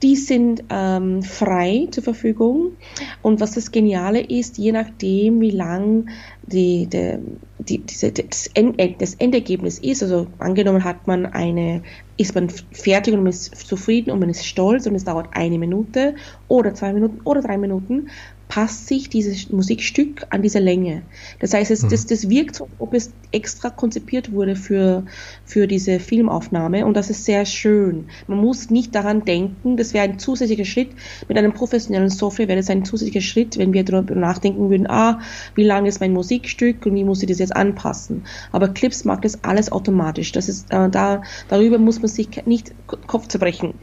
die 0.02 0.16
sind 0.16 0.64
ähm, 0.70 1.22
frei 1.24 1.88
zur 1.92 2.04
Verfügung. 2.04 2.78
Und 3.22 3.40
was 3.40 3.52
das 3.52 3.72
Geniale 3.72 4.22
ist, 4.22 4.58
je 4.58 4.72
nachdem, 4.72 5.42
wie 5.42 5.52
lang 5.52 6.10
die, 6.44 6.88
die, 6.88 7.18
die, 7.58 7.86
diese, 7.86 8.12
das, 8.12 8.48
End, 8.54 8.80
das 9.02 9.16
Endergebnis 9.16 9.80
ist, 9.80 10.02
also 10.02 10.28
angenommen 10.40 10.84
hat 10.84 11.08
man 11.08 11.26
eine, 11.26 11.84
ist 12.18 12.36
man 12.36 12.50
fertig 12.50 13.14
und 13.14 13.22
man 13.24 13.30
ist 13.30 13.56
zufrieden 13.56 14.12
und 14.12 14.20
man 14.20 14.30
ist 14.30 14.46
stolz 14.46 14.86
und 14.88 14.96
es 14.96 15.04
dauert 15.04 15.28
eine 15.34 15.60
Minute 15.60 16.16
oder 16.48 16.74
zwei 16.74 16.94
Minuten 16.94 17.20
oder 17.24 17.42
drei 17.42 17.58
Minuten, 17.58 18.10
passt 18.50 18.88
sich 18.88 19.10
dieses 19.10 19.52
Musikstück 19.52 20.26
an 20.32 20.42
diese 20.42 20.58
Länge. 20.58 21.04
Das 21.40 21.54
heißt, 21.54 21.70
es, 21.70 21.84
mhm. 21.84 21.90
das, 21.90 22.08
das 22.08 22.30
wirkt 22.30 22.56
so, 22.56 22.68
ob 22.80 22.96
es 22.96 23.14
extra 23.32 23.70
konzipiert 23.70 24.32
wurde 24.32 24.56
für, 24.56 25.06
für 25.46 25.68
diese 25.68 26.00
Filmaufnahme 26.00 26.84
und 26.84 26.98
das 26.98 27.12
ist 27.12 27.26
sehr 27.26 27.46
schön. 27.46 28.06
Man 28.26 28.40
muss 28.40 28.72
nicht 28.72 28.96
daran 28.96 29.24
denken, 29.24 29.78
das 29.78 29.94
wäre 29.94 30.04
ein 30.06 30.18
zusätzlicher 30.18 30.66
Schritt. 30.66 30.90
Mit 31.28 31.38
einem 31.38 31.54
professionellen 31.54 32.10
Software 32.10 32.48
wäre 32.48 32.58
das 32.58 32.72
ein 32.72 32.84
zusätzlicher 32.84 33.22
Schritt, 33.22 33.56
wenn 33.60 33.72
wir 33.72 33.84
darüber 33.84 34.16
nachdenken 34.16 34.72
würden, 34.72 34.90
ah, 34.90 35.20
wie 35.54 35.64
lang 35.64 35.86
ist 35.86 36.00
mein 36.02 36.14
Musikstück 36.14 36.88
und 36.88 36.96
wie 36.96 37.04
muss 37.04 37.22
ich 37.22 37.30
das 37.30 37.38
jetzt 37.38 37.56
anpassen. 37.56 38.24
Aber 38.52 38.70
Clips 38.70 39.06
macht 39.06 39.26
das 39.26 39.44
alles 39.44 39.72
automatisch. 39.72 40.32
Das 40.32 40.50
ist, 40.50 40.72
äh, 40.72 40.90
da, 40.90 41.22
darüber 41.50 41.78
muss 41.78 42.00
man 42.00 42.08
sich 42.08 42.28
nicht 42.48 42.74
Kopf 42.88 43.28
zerbrechen. 43.28 43.76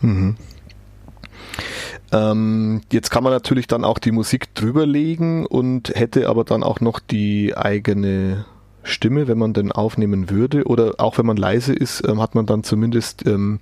Mhm. 0.00 0.36
Ähm, 2.12 2.80
jetzt 2.92 3.10
kann 3.10 3.22
man 3.22 3.32
natürlich 3.32 3.66
dann 3.66 3.84
auch 3.84 3.98
die 3.98 4.12
Musik 4.12 4.54
drüberlegen 4.54 5.46
und 5.46 5.92
hätte 5.94 6.28
aber 6.28 6.44
dann 6.44 6.62
auch 6.62 6.80
noch 6.80 7.00
die 7.00 7.56
eigene 7.56 8.46
Stimme, 8.88 9.28
wenn 9.28 9.38
man 9.38 9.52
denn 9.52 9.72
aufnehmen 9.72 10.30
würde? 10.30 10.64
Oder 10.64 10.94
auch 10.98 11.18
wenn 11.18 11.26
man 11.26 11.36
leise 11.36 11.72
ist, 11.72 12.06
ähm, 12.08 12.20
hat 12.20 12.34
man 12.34 12.46
dann 12.46 12.64
zumindest 12.64 13.26
ähm, 13.26 13.60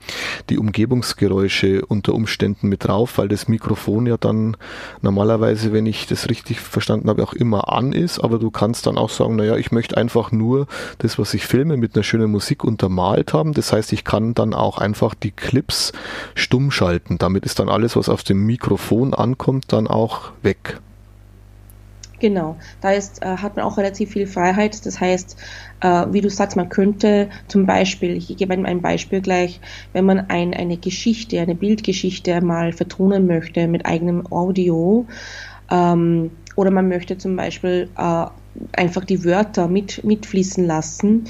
die 0.48 0.58
Umgebungsgeräusche 0.58 1.84
unter 1.84 2.14
Umständen 2.14 2.68
mit 2.68 2.84
drauf, 2.86 3.18
weil 3.18 3.28
das 3.28 3.48
Mikrofon 3.48 4.06
ja 4.06 4.16
dann 4.16 4.56
normalerweise, 5.02 5.72
wenn 5.72 5.86
ich 5.86 6.06
das 6.06 6.28
richtig 6.28 6.60
verstanden 6.60 7.08
habe, 7.08 7.22
auch 7.22 7.32
immer 7.32 7.72
an 7.72 7.92
ist. 7.92 8.20
Aber 8.20 8.38
du 8.38 8.50
kannst 8.50 8.86
dann 8.86 8.98
auch 8.98 9.10
sagen, 9.10 9.36
naja, 9.36 9.56
ich 9.56 9.72
möchte 9.72 9.96
einfach 9.96 10.32
nur 10.32 10.66
das, 10.98 11.18
was 11.18 11.34
ich 11.34 11.46
filme, 11.46 11.76
mit 11.76 11.94
einer 11.94 12.04
schönen 12.04 12.30
Musik 12.30 12.64
untermalt 12.64 13.32
haben. 13.32 13.52
Das 13.52 13.72
heißt, 13.72 13.92
ich 13.92 14.04
kann 14.04 14.34
dann 14.34 14.54
auch 14.54 14.78
einfach 14.78 15.14
die 15.14 15.32
Clips 15.32 15.92
stumm 16.34 16.70
schalten. 16.70 17.18
Damit 17.18 17.44
ist 17.44 17.58
dann 17.58 17.68
alles, 17.68 17.96
was 17.96 18.08
auf 18.08 18.22
dem 18.22 18.46
Mikrofon 18.46 19.14
ankommt, 19.14 19.72
dann 19.72 19.86
auch 19.86 20.30
weg. 20.42 20.80
Genau, 22.18 22.58
da 22.80 22.92
ist, 22.92 23.22
äh, 23.22 23.26
hat 23.36 23.56
man 23.56 23.64
auch 23.66 23.76
relativ 23.76 24.12
viel 24.12 24.26
Freiheit. 24.26 24.86
Das 24.86 25.00
heißt, 25.00 25.36
äh, 25.82 26.06
wie 26.10 26.22
du 26.22 26.30
sagst, 26.30 26.56
man 26.56 26.70
könnte 26.70 27.28
zum 27.46 27.66
Beispiel, 27.66 28.16
ich 28.16 28.34
gebe 28.36 28.54
ein 28.54 28.80
Beispiel 28.82 29.20
gleich, 29.20 29.60
wenn 29.92 30.06
man 30.06 30.20
ein, 30.30 30.54
eine 30.54 30.78
Geschichte, 30.78 31.40
eine 31.40 31.54
Bildgeschichte 31.54 32.40
mal 32.40 32.72
vertonen 32.72 33.26
möchte 33.26 33.68
mit 33.68 33.84
eigenem 33.84 34.26
Audio, 34.32 35.06
ähm, 35.70 36.30
oder 36.56 36.70
man 36.70 36.88
möchte 36.88 37.18
zum 37.18 37.36
Beispiel 37.36 37.90
äh, 37.96 38.26
einfach 38.72 39.04
die 39.04 39.24
Wörter 39.24 39.68
mit, 39.68 40.02
mitfließen 40.04 40.64
lassen. 40.64 41.24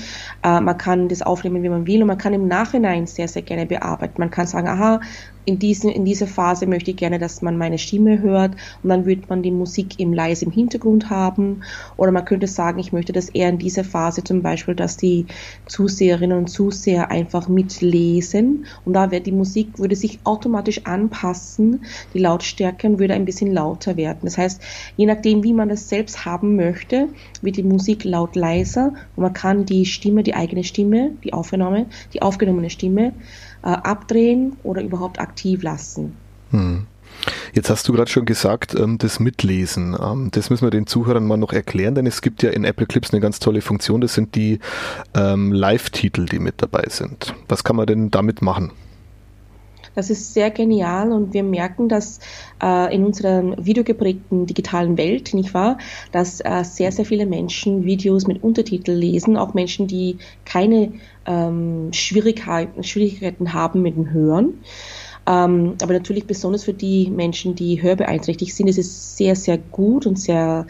Äh, 0.44 0.60
man 0.60 0.78
kann 0.78 1.08
das 1.08 1.22
aufnehmen, 1.22 1.62
wie 1.64 1.68
man 1.68 1.86
will 1.86 2.02
und 2.02 2.08
man 2.08 2.18
kann 2.18 2.32
im 2.32 2.46
Nachhinein 2.46 3.06
sehr, 3.06 3.26
sehr 3.26 3.42
gerne 3.42 3.66
bearbeiten. 3.66 4.20
Man 4.20 4.30
kann 4.30 4.46
sagen, 4.46 4.68
aha, 4.68 5.00
in, 5.46 5.58
diesen, 5.58 5.90
in 5.90 6.04
dieser 6.04 6.26
Phase 6.26 6.66
möchte 6.66 6.90
ich 6.90 6.96
gerne, 6.96 7.18
dass 7.18 7.40
man 7.40 7.56
meine 7.56 7.78
Stimme 7.78 8.20
hört 8.20 8.56
und 8.82 8.90
dann 8.90 9.06
würde 9.06 9.22
man 9.28 9.42
die 9.42 9.52
Musik 9.52 9.98
im 9.98 10.12
leise 10.12 10.44
im 10.44 10.50
Hintergrund 10.50 11.08
haben. 11.08 11.62
Oder 11.96 12.10
man 12.10 12.24
könnte 12.24 12.48
sagen, 12.48 12.80
ich 12.80 12.92
möchte 12.92 13.12
das 13.12 13.28
eher 13.28 13.48
in 13.48 13.58
dieser 13.58 13.84
Phase 13.84 14.24
zum 14.24 14.42
Beispiel, 14.42 14.74
dass 14.74 14.96
die 14.96 15.26
Zuseherinnen 15.66 16.36
und 16.36 16.48
Zuseher 16.48 17.10
einfach 17.10 17.48
mitlesen 17.48 18.66
und 18.84 18.92
da 18.92 19.10
wird 19.10 19.26
die 19.26 19.32
Musik 19.32 19.78
würde 19.78 19.96
sich 19.96 20.18
automatisch 20.24 20.84
anpassen, 20.84 21.84
die 22.12 22.18
Lautstärke 22.18 22.98
würde 22.98 23.14
ein 23.14 23.24
bisschen 23.24 23.52
lauter 23.52 23.96
werden. 23.96 24.20
Das 24.22 24.36
heißt, 24.36 24.60
je 24.96 25.06
nachdem, 25.06 25.44
wie 25.44 25.52
man 25.52 25.68
das 25.68 25.88
selbst 25.88 26.24
haben 26.24 26.56
möchte, 26.56 27.08
wird 27.40 27.56
die 27.56 27.62
Musik 27.62 28.04
laut 28.04 28.34
leiser 28.34 28.94
und 29.14 29.22
man 29.22 29.32
kann 29.32 29.64
die 29.64 29.86
Stimme, 29.86 30.24
die 30.24 30.34
eigene 30.34 30.64
Stimme, 30.64 31.12
die 31.22 31.32
aufgenommene, 31.32 31.86
die 32.12 32.22
aufgenommene 32.22 32.70
Stimme 32.70 33.12
äh, 33.62 33.68
abdrehen 33.68 34.56
oder 34.62 34.82
überhaupt 34.82 35.20
aktiv 35.20 35.62
lassen. 35.62 36.16
Hm. 36.50 36.86
Jetzt 37.54 37.70
hast 37.70 37.88
du 37.88 37.92
gerade 37.92 38.10
schon 38.10 38.26
gesagt, 38.26 38.74
ähm, 38.74 38.98
das 38.98 39.20
Mitlesen. 39.20 39.96
Ähm, 40.00 40.30
das 40.32 40.50
müssen 40.50 40.66
wir 40.66 40.70
den 40.70 40.86
Zuhörern 40.86 41.26
mal 41.26 41.36
noch 41.36 41.52
erklären, 41.52 41.94
denn 41.94 42.06
es 42.06 42.20
gibt 42.22 42.42
ja 42.42 42.50
in 42.50 42.64
Apple 42.64 42.86
Clips 42.86 43.12
eine 43.12 43.20
ganz 43.20 43.38
tolle 43.38 43.62
Funktion. 43.62 44.00
Das 44.00 44.14
sind 44.14 44.34
die 44.34 44.60
ähm, 45.14 45.52
Live-Titel, 45.52 46.26
die 46.26 46.38
mit 46.38 46.62
dabei 46.62 46.84
sind. 46.88 47.34
Was 47.48 47.64
kann 47.64 47.76
man 47.76 47.86
denn 47.86 48.10
damit 48.10 48.42
machen? 48.42 48.72
Das 49.96 50.10
ist 50.10 50.34
sehr 50.34 50.50
genial 50.50 51.10
und 51.10 51.32
wir 51.32 51.42
merken, 51.42 51.88
dass 51.88 52.20
äh, 52.62 52.94
in 52.94 53.04
unserer 53.04 53.56
videogeprägten 53.56 54.46
digitalen 54.46 54.98
Welt, 54.98 55.34
nicht 55.34 55.54
wahr, 55.54 55.78
dass 56.12 56.40
äh, 56.40 56.62
sehr, 56.64 56.92
sehr 56.92 57.06
viele 57.06 57.26
Menschen 57.26 57.84
Videos 57.84 58.26
mit 58.26 58.44
Untertitel 58.44 58.92
lesen, 58.92 59.36
auch 59.36 59.54
Menschen, 59.54 59.86
die 59.86 60.18
keine 60.44 60.92
ähm, 61.26 61.88
Schwierigkeiten, 61.92 62.84
Schwierigkeiten 62.84 63.54
haben 63.54 63.82
mit 63.82 63.96
dem 63.96 64.10
Hören. 64.10 64.60
Ähm, 65.26 65.74
aber 65.82 65.92
natürlich 65.92 66.26
besonders 66.26 66.64
für 66.64 66.72
die 66.72 67.10
Menschen, 67.10 67.54
die 67.54 67.82
hörbeeinträchtigt 67.82 68.54
sind, 68.54 68.68
ist 68.68 68.78
es 68.78 69.16
sehr, 69.16 69.34
sehr 69.34 69.58
gut 69.58 70.06
und 70.06 70.18
sehr 70.18 70.66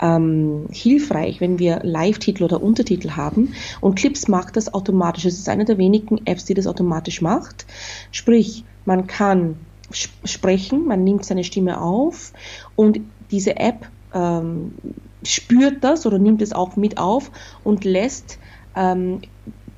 ähm, 0.00 0.66
hilfreich, 0.70 1.40
wenn 1.40 1.58
wir 1.58 1.80
Live-Titel 1.82 2.44
oder 2.44 2.62
Untertitel 2.62 3.10
haben. 3.10 3.54
Und 3.80 3.96
Clips 3.96 4.28
macht 4.28 4.56
das 4.56 4.72
automatisch. 4.72 5.24
Es 5.26 5.38
ist 5.38 5.48
eine 5.48 5.64
der 5.64 5.78
wenigen 5.78 6.26
Apps, 6.26 6.46
die 6.46 6.54
das 6.54 6.66
automatisch 6.66 7.20
macht. 7.20 7.66
Sprich, 8.10 8.64
man 8.84 9.06
kann 9.06 9.56
sprechen, 9.90 10.86
man 10.86 11.04
nimmt 11.04 11.24
seine 11.24 11.44
Stimme 11.44 11.80
auf 11.80 12.32
und 12.76 13.00
diese 13.30 13.56
App 13.56 13.88
ähm, 14.14 14.74
spürt 15.22 15.82
das 15.82 16.06
oder 16.06 16.18
nimmt 16.18 16.42
es 16.42 16.52
auch 16.52 16.76
mit 16.76 16.98
auf 16.98 17.30
und 17.64 17.84
lässt 17.84 18.38
ähm, 18.76 19.20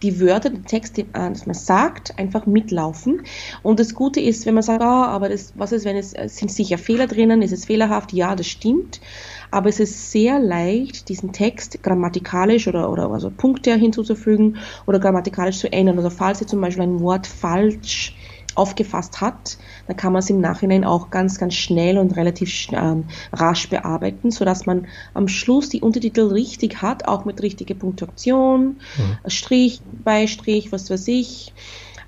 die 0.02 0.20
Wörter, 0.20 0.50
den 0.50 0.64
Text, 0.64 0.96
den 0.96 1.08
man 1.12 1.36
sagt, 1.54 2.18
einfach 2.18 2.46
mitlaufen. 2.46 3.22
Und 3.62 3.80
das 3.80 3.94
Gute 3.94 4.20
ist, 4.20 4.46
wenn 4.46 4.54
man 4.54 4.62
sagt, 4.62 4.82
ah, 4.82 5.06
aber 5.06 5.28
das, 5.28 5.52
was 5.56 5.72
ist, 5.72 5.84
wenn 5.84 5.96
es, 5.96 6.12
es 6.12 6.36
sind 6.36 6.50
sicher 6.50 6.78
Fehler 6.78 7.06
drinnen, 7.06 7.42
ist 7.42 7.52
es 7.52 7.66
fehlerhaft? 7.66 8.12
Ja, 8.12 8.34
das 8.34 8.46
stimmt. 8.46 9.00
Aber 9.50 9.68
es 9.68 9.80
ist 9.80 10.12
sehr 10.12 10.38
leicht, 10.38 11.08
diesen 11.08 11.32
Text 11.32 11.82
grammatikalisch 11.82 12.68
oder, 12.68 12.90
oder 12.90 13.10
also 13.10 13.30
Punkte 13.30 13.74
hinzuzufügen 13.74 14.58
oder 14.86 14.98
grammatikalisch 14.98 15.58
zu 15.58 15.72
ändern. 15.72 15.98
Oder 15.98 16.10
falls 16.10 16.38
Sie 16.38 16.46
zum 16.46 16.60
Beispiel 16.60 16.84
ein 16.84 17.00
Wort 17.00 17.26
falsch 17.26 18.14
aufgefasst 18.56 19.20
hat, 19.20 19.58
dann 19.86 19.96
kann 19.96 20.12
man 20.12 20.20
es 20.20 20.30
im 20.30 20.40
Nachhinein 20.40 20.84
auch 20.84 21.10
ganz, 21.10 21.38
ganz 21.38 21.54
schnell 21.54 21.98
und 21.98 22.16
relativ 22.16 22.50
ähm, 22.72 23.04
rasch 23.32 23.68
bearbeiten, 23.68 24.30
sodass 24.30 24.66
man 24.66 24.86
am 25.14 25.28
Schluss 25.28 25.68
die 25.68 25.80
Untertitel 25.80 26.28
richtig 26.28 26.82
hat, 26.82 27.06
auch 27.06 27.24
mit 27.24 27.42
richtiger 27.42 27.74
Punktuation, 27.74 28.80
mhm. 28.96 29.30
Strich, 29.30 29.82
Beistrich, 30.04 30.72
was 30.72 30.90
weiß 30.90 31.08
ich. 31.08 31.52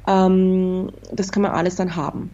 Ähm, 0.07 0.91
das 1.13 1.33
kann 1.33 1.43
man 1.43 1.53
alles 1.53 1.77
dann 1.77 1.97
haben. 1.97 2.31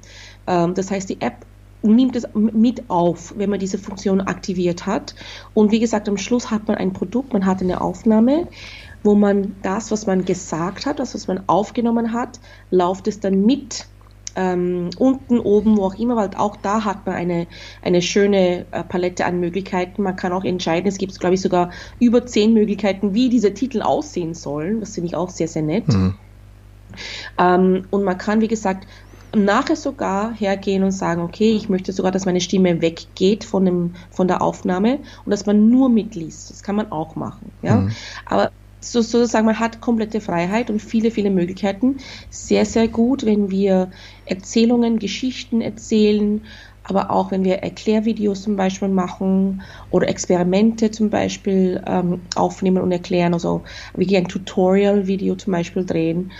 Ähm, 0.46 0.74
das 0.74 0.90
heißt, 0.90 1.08
die 1.08 1.20
App 1.20 1.44
nimmt 1.82 2.16
es 2.16 2.26
mit 2.34 2.90
auf, 2.90 3.34
wenn 3.36 3.50
man 3.50 3.60
diese 3.60 3.78
Funktion 3.78 4.20
aktiviert 4.20 4.86
hat. 4.86 5.14
Und 5.54 5.70
wie 5.70 5.78
gesagt, 5.78 6.08
am 6.08 6.16
Schluss 6.16 6.50
hat 6.50 6.66
man 6.66 6.76
ein 6.76 6.92
Produkt, 6.92 7.32
man 7.32 7.46
hat 7.46 7.60
eine 7.60 7.80
Aufnahme, 7.80 8.48
wo 9.04 9.14
man 9.14 9.54
das, 9.62 9.90
was 9.90 10.06
man 10.06 10.24
gesagt 10.24 10.86
hat, 10.86 10.98
das, 10.98 11.14
was 11.14 11.28
man 11.28 11.44
aufgenommen 11.46 12.12
hat, 12.12 12.40
läuft 12.70 13.06
es 13.06 13.20
dann 13.20 13.44
mit 13.44 13.86
ähm, 14.38 14.90
unten, 14.98 15.40
oben, 15.40 15.76
wo 15.76 15.86
auch 15.86 15.98
immer, 15.98 16.14
weil 16.14 16.30
auch 16.36 16.54
da 16.56 16.84
hat 16.84 17.04
man 17.06 17.16
eine, 17.16 17.48
eine 17.82 18.00
schöne 18.00 18.66
äh, 18.70 18.84
Palette 18.84 19.26
an 19.26 19.40
Möglichkeiten. 19.40 20.04
Man 20.04 20.14
kann 20.14 20.32
auch 20.32 20.44
entscheiden, 20.44 20.86
es 20.86 20.96
gibt, 20.96 21.18
glaube 21.18 21.34
ich, 21.34 21.40
sogar 21.40 21.70
über 21.98 22.24
zehn 22.24 22.54
Möglichkeiten, 22.54 23.14
wie 23.14 23.30
diese 23.30 23.52
Titel 23.52 23.82
aussehen 23.82 24.34
sollen. 24.34 24.78
Das 24.78 24.94
finde 24.94 25.08
ich 25.08 25.16
auch 25.16 25.30
sehr, 25.30 25.48
sehr 25.48 25.62
nett. 25.62 25.88
Mhm. 25.88 26.14
Ähm, 27.36 27.86
und 27.90 28.04
man 28.04 28.16
kann, 28.16 28.40
wie 28.40 28.46
gesagt, 28.46 28.86
nachher 29.34 29.76
sogar 29.76 30.32
hergehen 30.32 30.84
und 30.84 30.92
sagen, 30.92 31.20
okay, 31.20 31.50
ich 31.50 31.68
möchte 31.68 31.92
sogar, 31.92 32.12
dass 32.12 32.24
meine 32.24 32.40
Stimme 32.40 32.80
weggeht 32.80 33.42
von, 33.42 33.64
dem, 33.64 33.94
von 34.10 34.28
der 34.28 34.40
Aufnahme 34.40 35.00
und 35.24 35.30
dass 35.32 35.46
man 35.46 35.68
nur 35.68 35.88
mitliest. 35.88 36.50
Das 36.50 36.62
kann 36.62 36.76
man 36.76 36.92
auch 36.92 37.16
machen. 37.16 37.50
Ja? 37.62 37.76
Mhm. 37.78 37.92
Aber 38.24 38.52
so, 38.80 39.02
sozusagen, 39.02 39.46
man 39.46 39.58
hat 39.58 39.80
komplette 39.80 40.20
Freiheit 40.20 40.70
und 40.70 40.80
viele, 40.80 41.10
viele 41.10 41.30
Möglichkeiten. 41.30 41.96
Sehr, 42.30 42.64
sehr 42.64 42.88
gut, 42.88 43.24
wenn 43.24 43.50
wir 43.50 43.90
Erzählungen, 44.24 44.98
Geschichten 44.98 45.60
erzählen, 45.60 46.44
aber 46.84 47.10
auch 47.10 47.30
wenn 47.30 47.44
wir 47.44 47.56
Erklärvideos 47.56 48.42
zum 48.42 48.56
Beispiel 48.56 48.88
machen 48.88 49.62
oder 49.90 50.08
Experimente 50.08 50.90
zum 50.90 51.10
Beispiel 51.10 51.82
ähm, 51.86 52.22
aufnehmen 52.34 52.82
und 52.82 52.92
erklären, 52.92 53.34
also 53.34 53.64
wie 53.94 54.16
ein 54.16 54.28
Tutorial-Video 54.28 55.34
zum 55.36 55.52
Beispiel 55.52 55.84
drehen. 55.84 56.32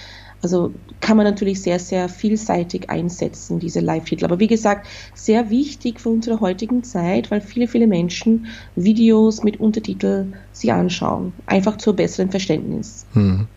Also 0.42 0.72
kann 1.00 1.16
man 1.16 1.26
natürlich 1.26 1.62
sehr, 1.62 1.78
sehr 1.78 2.08
vielseitig 2.08 2.90
einsetzen, 2.90 3.58
diese 3.58 3.80
Live-Titel. 3.80 4.24
Aber 4.24 4.38
wie 4.38 4.46
gesagt, 4.46 4.86
sehr 5.14 5.50
wichtig 5.50 6.00
für 6.00 6.10
unsere 6.10 6.40
heutigen 6.40 6.84
Zeit, 6.84 7.30
weil 7.30 7.40
viele, 7.40 7.66
viele 7.66 7.86
Menschen 7.86 8.46
Videos 8.76 9.42
mit 9.42 9.58
Untertitel 9.58 10.26
sich 10.52 10.72
anschauen. 10.72 11.32
Einfach 11.46 11.76
zur 11.78 11.96
besseren 11.96 12.30
Verständnis. 12.30 13.04
Hm. 13.14 13.48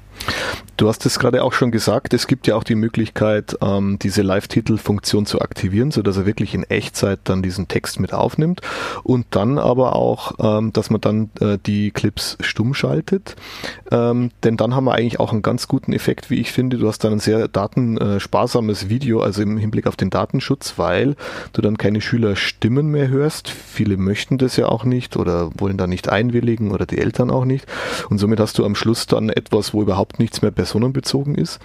Du 0.81 0.87
hast 0.87 1.05
es 1.05 1.19
gerade 1.19 1.43
auch 1.43 1.53
schon 1.53 1.69
gesagt, 1.69 2.11
es 2.11 2.25
gibt 2.25 2.47
ja 2.47 2.55
auch 2.55 2.63
die 2.63 2.73
Möglichkeit, 2.73 3.55
ähm, 3.61 3.99
diese 4.01 4.23
Live-Titel-Funktion 4.23 5.27
zu 5.27 5.39
aktivieren, 5.39 5.91
so 5.91 6.01
dass 6.01 6.17
er 6.17 6.25
wirklich 6.25 6.55
in 6.55 6.63
Echtzeit 6.63 7.19
dann 7.25 7.43
diesen 7.43 7.67
Text 7.67 7.99
mit 7.99 8.15
aufnimmt 8.15 8.61
und 9.03 9.27
dann 9.29 9.59
aber 9.59 9.95
auch, 9.95 10.31
ähm, 10.39 10.73
dass 10.73 10.89
man 10.89 10.99
dann 10.99 11.29
äh, 11.39 11.59
die 11.63 11.91
Clips 11.91 12.35
stumm 12.39 12.73
schaltet, 12.73 13.35
ähm, 13.91 14.31
denn 14.43 14.57
dann 14.57 14.73
haben 14.73 14.85
wir 14.85 14.95
eigentlich 14.95 15.19
auch 15.19 15.31
einen 15.31 15.43
ganz 15.43 15.67
guten 15.67 15.93
Effekt, 15.93 16.31
wie 16.31 16.39
ich 16.39 16.51
finde. 16.51 16.79
Du 16.79 16.87
hast 16.87 17.03
dann 17.03 17.11
ein 17.11 17.19
sehr 17.19 17.47
datensparsames 17.47 18.89
Video, 18.89 19.21
also 19.21 19.43
im 19.43 19.59
Hinblick 19.59 19.85
auf 19.85 19.97
den 19.97 20.09
Datenschutz, 20.09 20.79
weil 20.79 21.15
du 21.53 21.61
dann 21.61 21.77
keine 21.77 22.01
Schülerstimmen 22.01 22.87
mehr 22.87 23.07
hörst. 23.07 23.49
Viele 23.49 23.97
möchten 23.97 24.39
das 24.39 24.55
ja 24.55 24.67
auch 24.67 24.83
nicht 24.83 25.15
oder 25.15 25.51
wollen 25.59 25.77
da 25.77 25.85
nicht 25.85 26.09
einwilligen 26.09 26.71
oder 26.71 26.87
die 26.87 26.97
Eltern 26.97 27.29
auch 27.29 27.45
nicht 27.45 27.67
und 28.09 28.17
somit 28.17 28.39
hast 28.39 28.57
du 28.57 28.65
am 28.65 28.73
Schluss 28.73 29.05
dann 29.05 29.29
etwas, 29.29 29.75
wo 29.75 29.83
überhaupt 29.83 30.17
nichts 30.17 30.41
mehr 30.41 30.49
personenbezogen 30.71 31.35
ist. 31.35 31.59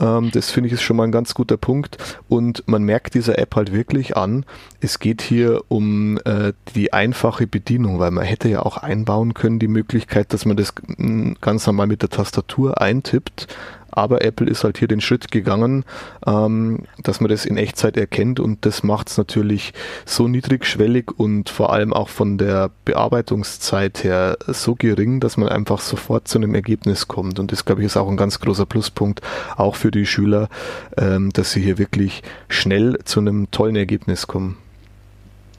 Ähm, 0.00 0.30
das 0.32 0.50
finde 0.50 0.68
ich 0.68 0.72
ist 0.74 0.82
schon 0.82 0.96
mal 0.96 1.04
ein 1.04 1.12
ganz 1.12 1.34
guter 1.34 1.56
Punkt. 1.56 1.98
Und 2.28 2.62
man 2.66 2.82
merkt 2.82 3.14
dieser 3.14 3.38
App 3.38 3.54
halt 3.56 3.72
wirklich 3.72 4.16
an, 4.16 4.44
es 4.80 4.98
geht 4.98 5.22
hier 5.22 5.62
um 5.68 6.18
äh, 6.24 6.52
die 6.74 6.92
einfache 6.92 7.46
Bedienung, 7.46 7.98
weil 7.98 8.10
man 8.10 8.24
hätte 8.24 8.48
ja 8.48 8.62
auch 8.62 8.78
einbauen 8.78 9.34
können 9.34 9.58
die 9.58 9.68
Möglichkeit, 9.68 10.32
dass 10.32 10.46
man 10.46 10.56
das 10.56 10.72
mm, 10.96 11.32
ganz 11.40 11.66
normal 11.66 11.88
mit 11.88 12.02
der 12.02 12.10
Tastatur 12.10 12.80
eintippt 12.80 13.48
Aber 13.90 14.22
Apple 14.22 14.48
ist 14.48 14.64
halt 14.64 14.78
hier 14.78 14.88
den 14.88 15.00
Schritt 15.00 15.30
gegangen, 15.30 15.84
ähm, 16.26 16.84
dass 17.02 17.20
man 17.20 17.30
das 17.30 17.46
in 17.46 17.56
Echtzeit 17.56 17.96
erkennt 17.96 18.40
und 18.40 18.64
das 18.66 18.82
macht 18.82 19.08
es 19.08 19.18
natürlich 19.18 19.72
so 20.04 20.28
niedrigschwellig 20.28 21.10
und 21.16 21.48
vor 21.48 21.72
allem 21.72 21.92
auch 21.92 22.08
von 22.08 22.38
der 22.38 22.70
Bearbeitungszeit 22.84 24.04
her 24.04 24.36
so 24.46 24.74
gering, 24.74 25.20
dass 25.20 25.36
man 25.36 25.48
einfach 25.48 25.80
sofort 25.80 26.28
zu 26.28 26.38
einem 26.38 26.54
Ergebnis 26.54 27.08
kommt. 27.08 27.38
Und 27.38 27.52
das, 27.52 27.64
glaube 27.64 27.80
ich, 27.80 27.86
ist 27.86 27.96
auch 27.96 28.08
ein 28.08 28.16
ganz 28.16 28.40
großer 28.40 28.66
Pluspunkt, 28.66 29.20
auch 29.56 29.76
für 29.76 29.90
die 29.90 30.06
Schüler, 30.06 30.48
ähm, 30.96 31.30
dass 31.32 31.52
sie 31.52 31.60
hier 31.60 31.78
wirklich 31.78 32.22
schnell 32.48 32.98
zu 33.04 33.20
einem 33.20 33.50
tollen 33.50 33.76
Ergebnis 33.76 34.26
kommen. 34.26 34.56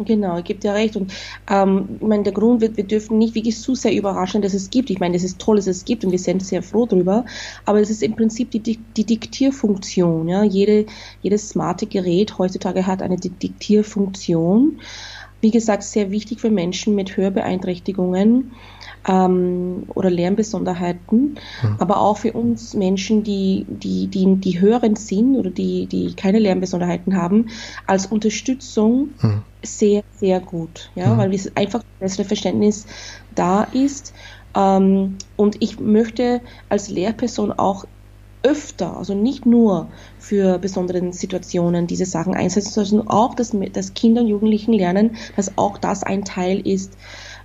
Genau, 0.06 0.38
ich 0.38 0.46
gebe 0.46 0.62
dir 0.62 0.74
recht. 0.74 0.96
Und 0.96 1.12
ähm, 1.50 1.98
ich 2.00 2.08
meine, 2.08 2.24
der 2.24 2.32
Grund 2.32 2.62
wird, 2.62 2.78
wir 2.78 2.86
dürfen 2.86 3.18
nicht 3.18 3.36
wirklich 3.36 3.60
zu 3.60 3.76
sehr 3.76 3.94
überraschen, 3.94 4.42
dass 4.42 4.54
es 4.54 4.70
gibt. 4.70 4.90
Ich 4.90 5.00
meine, 5.00 5.18
es 5.18 5.26
ist 5.26 5.40
toll, 5.40 5.58
dass 5.58 5.68
es 5.68 5.84
gibt 5.84 6.06
und 6.06 6.12
wir 6.12 6.20
sind 6.20 6.42
sehr 6.42 6.64
froh 6.64 6.86
drüber. 6.86 7.26
Aber 7.66 7.82
es 7.82 7.90
ist 7.90 8.02
im 8.02 8.16
Prinzip 8.16 8.52
die, 8.52 8.62
die 8.62 9.04
Diktierfunktion. 9.04 10.30
Ja? 10.30 10.44
Jede, 10.44 10.86
jedes 11.22 11.50
smarte 11.50 11.86
Gerät 11.86 12.38
heutzutage 12.38 12.88
hat 12.88 13.02
eine 13.02 13.18
Diktierfunktion. 13.18 14.80
Wie 15.42 15.52
gesagt, 15.52 15.84
sehr 15.84 16.12
wichtig 16.12 16.40
für 16.40 16.50
Menschen 16.50 16.96
mit 16.96 17.18
Hörbeeinträchtigungen 17.18 18.52
ähm, 19.08 19.84
oder 19.96 20.10
Lernbesonderheiten, 20.10 21.38
mhm. 21.62 21.76
aber 21.80 22.00
auch 22.00 22.18
für 22.18 22.34
uns 22.34 22.74
Menschen, 22.74 23.24
die, 23.24 23.66
die, 23.68 24.08
die, 24.08 24.36
die 24.36 24.60
hörend 24.60 25.00
sind 25.00 25.36
oder 25.36 25.50
die, 25.50 25.88
die 25.88 26.14
keine 26.14 26.40
Lernbesonderheiten 26.40 27.16
haben, 27.16 27.48
als 27.88 28.08
Unterstützung 28.08 29.10
mhm. 29.22 29.42
sehr, 29.64 30.04
sehr 30.18 30.40
gut, 30.40 30.92
ja, 30.96 31.14
mhm. 31.14 31.18
weil 31.18 31.34
es 31.34 31.56
einfach 31.56 31.80
ein 31.80 32.00
besseres 32.00 32.28
Verständnis 32.28 32.86
da 33.36 33.64
ist. 33.64 34.14
Ähm, 34.56 35.18
und 35.36 35.58
ich 35.62 35.80
möchte 35.80 36.42
als 36.70 36.90
Lehrperson 36.90 37.52
auch 37.52 37.86
öfter, 38.42 38.96
also 38.96 39.14
nicht 39.16 39.46
nur 39.46 39.90
für 40.18 40.60
besondere 40.60 41.12
Situationen 41.12 41.88
diese 41.88 42.06
Sachen 42.06 42.34
einsetzen, 42.36 42.86
sondern 42.86 43.10
auch, 43.10 43.36
dass, 43.36 43.54
dass 43.74 43.94
Kinder 43.94 44.22
und 44.22 44.28
Jugendlichen 44.28 44.74
lernen, 44.74 45.18
dass 45.36 45.58
auch 45.58 45.78
das 45.78 46.04
ein 46.04 46.24
Teil 46.24 46.66
ist, 46.66 46.94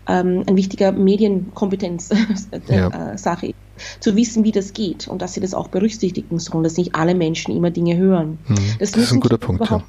ähm, 0.08 0.44
ein 0.46 0.56
wichtiger 0.56 0.92
Medienkompetenz-Sache 0.92 2.56
ja. 2.68 3.12
äh, 3.14 3.52
zu 4.00 4.16
wissen, 4.16 4.44
wie 4.44 4.52
das 4.52 4.73
geht 4.73 5.08
und 5.08 5.23
dass 5.23 5.34
sie 5.34 5.40
das 5.40 5.54
auch 5.54 5.68
berücksichtigen 5.68 6.38
sollen, 6.38 6.64
dass 6.64 6.76
nicht 6.76 6.94
alle 6.94 7.14
Menschen 7.14 7.56
immer 7.56 7.70
Dinge 7.70 7.96
hören. 7.96 8.38
Mhm. 8.46 8.56
Das, 8.78 8.92
das 8.92 9.04
ist 9.04 9.12
ein 9.12 9.20
guter 9.20 9.38
Punkt. 9.38 9.68
Ja. 9.68 9.82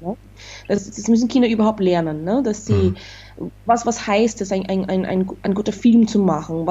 Ne? 0.00 0.16
Das, 0.66 0.90
das, 0.90 1.08
müssen 1.08 1.28
Kinder 1.28 1.48
überhaupt 1.48 1.80
lernen, 1.80 2.24
ne? 2.24 2.42
dass 2.42 2.64
sie, 2.64 2.94
mhm. 3.38 3.50
was, 3.66 3.84
was 3.84 4.06
heißt 4.06 4.40
es, 4.40 4.50
ein, 4.50 4.66
ein, 4.66 4.88
ein, 4.88 5.04
ein, 5.04 5.28
ein 5.42 5.54
guter 5.54 5.72
Film 5.72 6.08
zu 6.08 6.20
machen, 6.20 6.66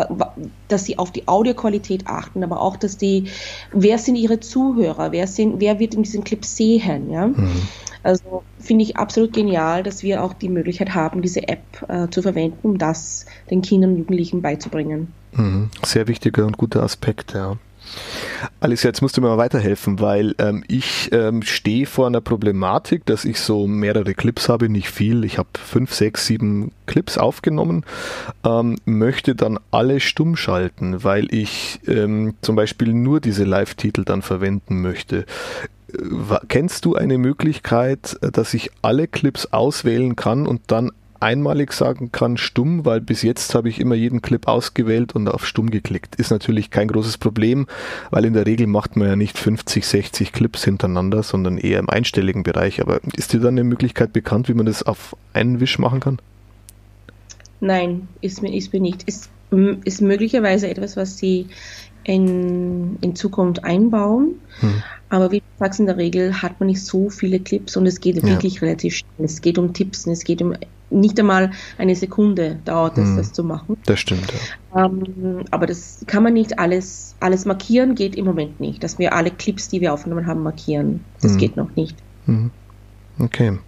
dass 0.68 0.86
sie 0.86 0.98
auf 0.98 1.12
die 1.12 1.28
Audioqualität 1.28 2.08
achten, 2.08 2.44
aber 2.44 2.60
auch, 2.62 2.76
dass 2.76 2.98
die, 2.98 3.26
wer 3.72 4.00
sind 4.00 4.16
ihre 4.16 4.40
Zuhörer, 4.40 5.12
wer, 5.12 5.28
sind, 5.28 5.60
wer 5.60 5.80
wird 5.80 5.94
in 5.94 6.04
diesem 6.04 6.24
Clip 6.24 6.44
sehen, 6.44 7.12
ja? 7.12 7.28
Mhm. 7.28 7.52
Also 8.04 8.44
finde 8.60 8.84
ich 8.84 8.98
absolut 8.98 9.34
genial, 9.34 9.82
dass 9.84 10.04
wir 10.04 10.24
auch 10.24 10.34
die 10.34 10.50
Möglichkeit 10.50 10.94
haben, 10.94 11.22
diese 11.22 11.48
App 11.48 11.64
äh, 11.88 12.10
zu 12.10 12.22
verwenden, 12.22 12.60
um 12.64 12.78
das 12.78 13.26
den 13.50 13.62
Kindern 13.62 13.92
und 13.92 13.98
Jugendlichen 14.00 14.42
beizubringen. 14.42 15.14
Mhm. 15.32 15.70
Sehr 15.84 16.08
wichtiger 16.08 16.46
und 16.46 16.58
guter 16.58 16.84
Aspekt, 16.84 17.34
ja. 17.34 17.58
Alice, 18.60 18.84
jetzt 18.84 19.02
musst 19.02 19.18
du 19.18 19.22
mir 19.22 19.28
mal 19.28 19.38
weiterhelfen, 19.38 20.00
weil 20.00 20.36
ähm, 20.40 20.64
ich 20.68 21.10
ähm, 21.12 21.42
stehe 21.44 21.86
vor 21.86 22.08
einer 22.08 22.22
Problematik, 22.22 23.06
dass 23.06 23.26
ich 23.26 23.40
so 23.40 23.68
mehrere 23.68 24.14
Clips 24.14 24.50
habe, 24.50 24.70
nicht 24.70 24.90
viel. 24.90 25.24
Ich 25.26 25.38
habe 25.38 25.50
fünf, 25.54 25.94
sechs, 25.94 26.26
sieben 26.26 26.72
Clips 26.86 27.18
aufgenommen, 27.18 27.86
ähm, 28.46 28.78
möchte 28.86 29.36
dann 29.36 29.60
alle 29.72 30.00
stumm 30.00 30.36
schalten, 30.36 31.04
weil 31.04 31.34
ich 31.34 31.80
ähm, 31.88 32.36
zum 32.42 32.56
Beispiel 32.56 32.94
nur 32.94 33.20
diese 33.20 33.44
Live-Titel 33.44 34.04
dann 34.06 34.22
verwenden 34.22 34.82
möchte. 34.82 35.26
Kennst 36.48 36.86
du 36.86 36.96
eine 36.96 37.18
Möglichkeit, 37.18 38.18
äh, 38.22 38.32
dass 38.32 38.54
ich 38.54 38.72
alle 38.82 39.08
Clips 39.08 39.48
auswählen 39.48 40.16
kann 40.16 40.48
und 40.48 40.62
dann 40.68 40.92
einmalig 41.24 41.72
sagen 41.72 42.12
kann, 42.12 42.36
stumm, 42.36 42.86
weil 42.86 43.00
bis 43.00 43.22
jetzt 43.22 43.56
habe 43.56 43.70
ich 43.70 43.80
immer 43.80 43.96
jeden 43.96 44.22
Clip 44.22 44.46
ausgewählt 44.48 45.16
und 45.16 45.30
auf 45.30 45.48
stumm 45.48 45.70
geklickt. 45.70 46.16
Ist 46.16 46.32
natürlich 46.32 46.70
kein 46.70 46.90
großes 46.90 47.18
Problem, 47.18 47.66
weil 48.12 48.26
in 48.26 48.34
der 48.34 48.46
Regel 48.46 48.68
macht 48.68 48.98
man 48.98 49.08
ja 49.08 49.16
nicht 49.16 49.38
50, 49.40 49.88
60 49.88 50.34
Clips 50.34 50.66
hintereinander, 50.66 51.24
sondern 51.24 51.58
eher 51.58 51.80
im 51.80 51.90
einstelligen 51.90 52.44
Bereich. 52.44 52.82
Aber 52.82 53.00
ist 53.16 53.32
dir 53.32 53.40
dann 53.40 53.54
eine 53.54 53.64
Möglichkeit 53.64 54.12
bekannt, 54.12 54.50
wie 54.50 54.54
man 54.54 54.66
das 54.66 54.84
auf 54.84 55.16
einen 55.32 55.62
Wisch 55.62 55.80
machen 55.80 56.02
kann? 56.02 56.20
Nein, 57.62 58.10
ist 58.20 58.42
mir, 58.42 58.54
ist 58.54 58.74
mir 58.74 58.82
nicht. 58.82 59.04
Ist, 59.04 59.30
ist 59.86 60.02
möglicherweise 60.02 60.70
etwas, 60.70 60.98
was 60.98 61.18
sie 61.18 61.48
in, 62.04 62.98
in 63.00 63.16
Zukunft 63.16 63.64
einbauen. 63.64 64.36
Hm. 64.60 64.84
Aber 65.14 65.32
wie 65.32 65.42
du 65.42 65.46
sagst, 65.60 65.80
in 65.80 65.86
der 65.86 65.98
Regel 65.98 66.42
hat 66.42 66.60
man 66.60 66.66
nicht 66.66 66.84
so 66.84 67.12
viele 67.12 67.40
Clips 67.40 67.78
und 67.78 67.86
es 67.86 68.00
geht 68.00 68.16
ja. 68.16 68.24
wirklich 68.24 68.64
relativ 68.64 68.96
schnell. 68.96 69.26
Es 69.26 69.42
geht 69.42 69.60
um 69.60 69.72
Tipps 69.72 70.08
und 70.08 70.14
es 70.14 70.24
geht 70.24 70.42
um 70.42 70.56
nicht 70.90 71.20
einmal 71.20 71.52
eine 71.78 71.96
Sekunde 71.96 72.58
dauert 72.66 72.98
es, 72.98 73.10
hm. 73.10 73.18
das 73.18 73.32
zu 73.32 73.44
machen. 73.44 73.78
Das 73.86 74.00
stimmt. 74.00 74.34
Ja. 74.74 74.86
Ähm, 74.86 75.46
aber 75.52 75.68
das 75.68 76.04
kann 76.08 76.24
man 76.24 76.34
nicht 76.34 76.58
alles, 76.58 77.16
alles 77.20 77.46
markieren, 77.46 77.94
geht 77.94 78.16
im 78.16 78.26
Moment 78.26 78.60
nicht. 78.60 78.84
Dass 78.84 78.98
wir 78.98 79.14
alle 79.14 79.30
Clips, 79.30 79.70
die 79.70 79.82
wir 79.82 79.94
aufgenommen 79.94 80.26
haben, 80.26 80.42
markieren. 80.42 81.02
Das 81.22 81.34
hm. 81.34 81.38
geht 81.38 81.58
noch 81.58 81.76
nicht. 81.76 81.96
Hm. 82.26 82.50
Okay. 83.20 83.60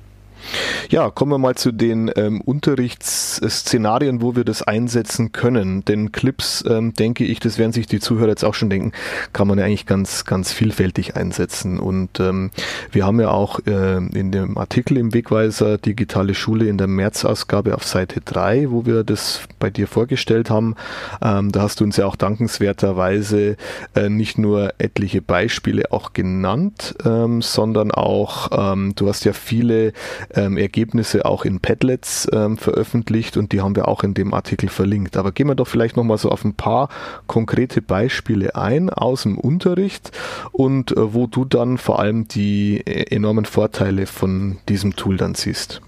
Ja, 0.89 1.09
kommen 1.09 1.31
wir 1.31 1.37
mal 1.37 1.55
zu 1.55 1.71
den 1.71 2.11
ähm, 2.15 2.41
Unterrichtsszenarien, 2.41 4.21
wo 4.21 4.35
wir 4.35 4.43
das 4.43 4.61
einsetzen 4.61 5.31
können. 5.31 5.83
Denn 5.85 6.11
Clips, 6.11 6.63
ähm, 6.67 6.93
denke 6.93 7.25
ich, 7.25 7.39
das 7.39 7.57
werden 7.57 7.73
sich 7.73 7.87
die 7.87 7.99
Zuhörer 7.99 8.29
jetzt 8.29 8.45
auch 8.45 8.53
schon 8.53 8.69
denken, 8.69 8.91
kann 9.33 9.47
man 9.47 9.57
ja 9.57 9.65
eigentlich 9.65 9.85
ganz, 9.85 10.25
ganz 10.25 10.51
vielfältig 10.51 11.15
einsetzen. 11.15 11.79
Und 11.79 12.19
ähm, 12.19 12.51
wir 12.91 13.05
haben 13.05 13.19
ja 13.19 13.29
auch 13.29 13.59
äh, 13.65 13.97
in 13.97 14.31
dem 14.31 14.57
Artikel 14.57 14.97
im 14.97 15.13
Wegweiser 15.13 15.77
Digitale 15.77 16.33
Schule 16.33 16.67
in 16.67 16.77
der 16.77 16.87
März-Ausgabe 16.87 17.75
auf 17.75 17.83
Seite 17.83 18.21
3, 18.21 18.71
wo 18.71 18.85
wir 18.85 19.03
das 19.03 19.41
bei 19.59 19.69
dir 19.69 19.87
vorgestellt 19.87 20.49
haben, 20.49 20.75
ähm, 21.21 21.51
da 21.51 21.61
hast 21.61 21.79
du 21.79 21.83
uns 21.83 21.97
ja 21.97 22.05
auch 22.05 22.15
dankenswerterweise 22.15 23.57
äh, 23.95 24.09
nicht 24.09 24.37
nur 24.37 24.73
etliche 24.77 25.21
Beispiele 25.21 25.91
auch 25.91 26.13
genannt, 26.13 26.95
ähm, 27.05 27.41
sondern 27.41 27.91
auch, 27.91 28.49
ähm, 28.73 28.93
du 28.95 29.07
hast 29.07 29.25
ja 29.25 29.33
viele 29.33 29.93
ähm, 30.35 30.57
Ergebnisse 30.57 31.25
auch 31.25 31.45
in 31.45 31.59
Padlets 31.59 32.27
ähm, 32.31 32.57
veröffentlicht 32.57 33.37
und 33.37 33.51
die 33.51 33.61
haben 33.61 33.75
wir 33.75 33.87
auch 33.87 34.03
in 34.03 34.13
dem 34.13 34.33
Artikel 34.33 34.69
verlinkt. 34.69 35.17
Aber 35.17 35.31
gehen 35.31 35.47
wir 35.47 35.55
doch 35.55 35.67
vielleicht 35.67 35.97
nochmal 35.97 36.17
so 36.17 36.29
auf 36.29 36.43
ein 36.43 36.53
paar 36.53 36.89
konkrete 37.27 37.81
Beispiele 37.81 38.55
ein 38.55 38.89
aus 38.89 39.23
dem 39.23 39.37
Unterricht 39.37 40.11
und 40.51 40.91
äh, 40.91 41.13
wo 41.13 41.27
du 41.27 41.45
dann 41.45 41.77
vor 41.77 41.99
allem 41.99 42.27
die 42.27 42.81
äh, 42.85 43.15
enormen 43.15 43.45
Vorteile 43.45 44.05
von 44.05 44.57
diesem 44.67 44.95
Tool 44.95 45.17
dann 45.17 45.35
siehst. 45.35 45.81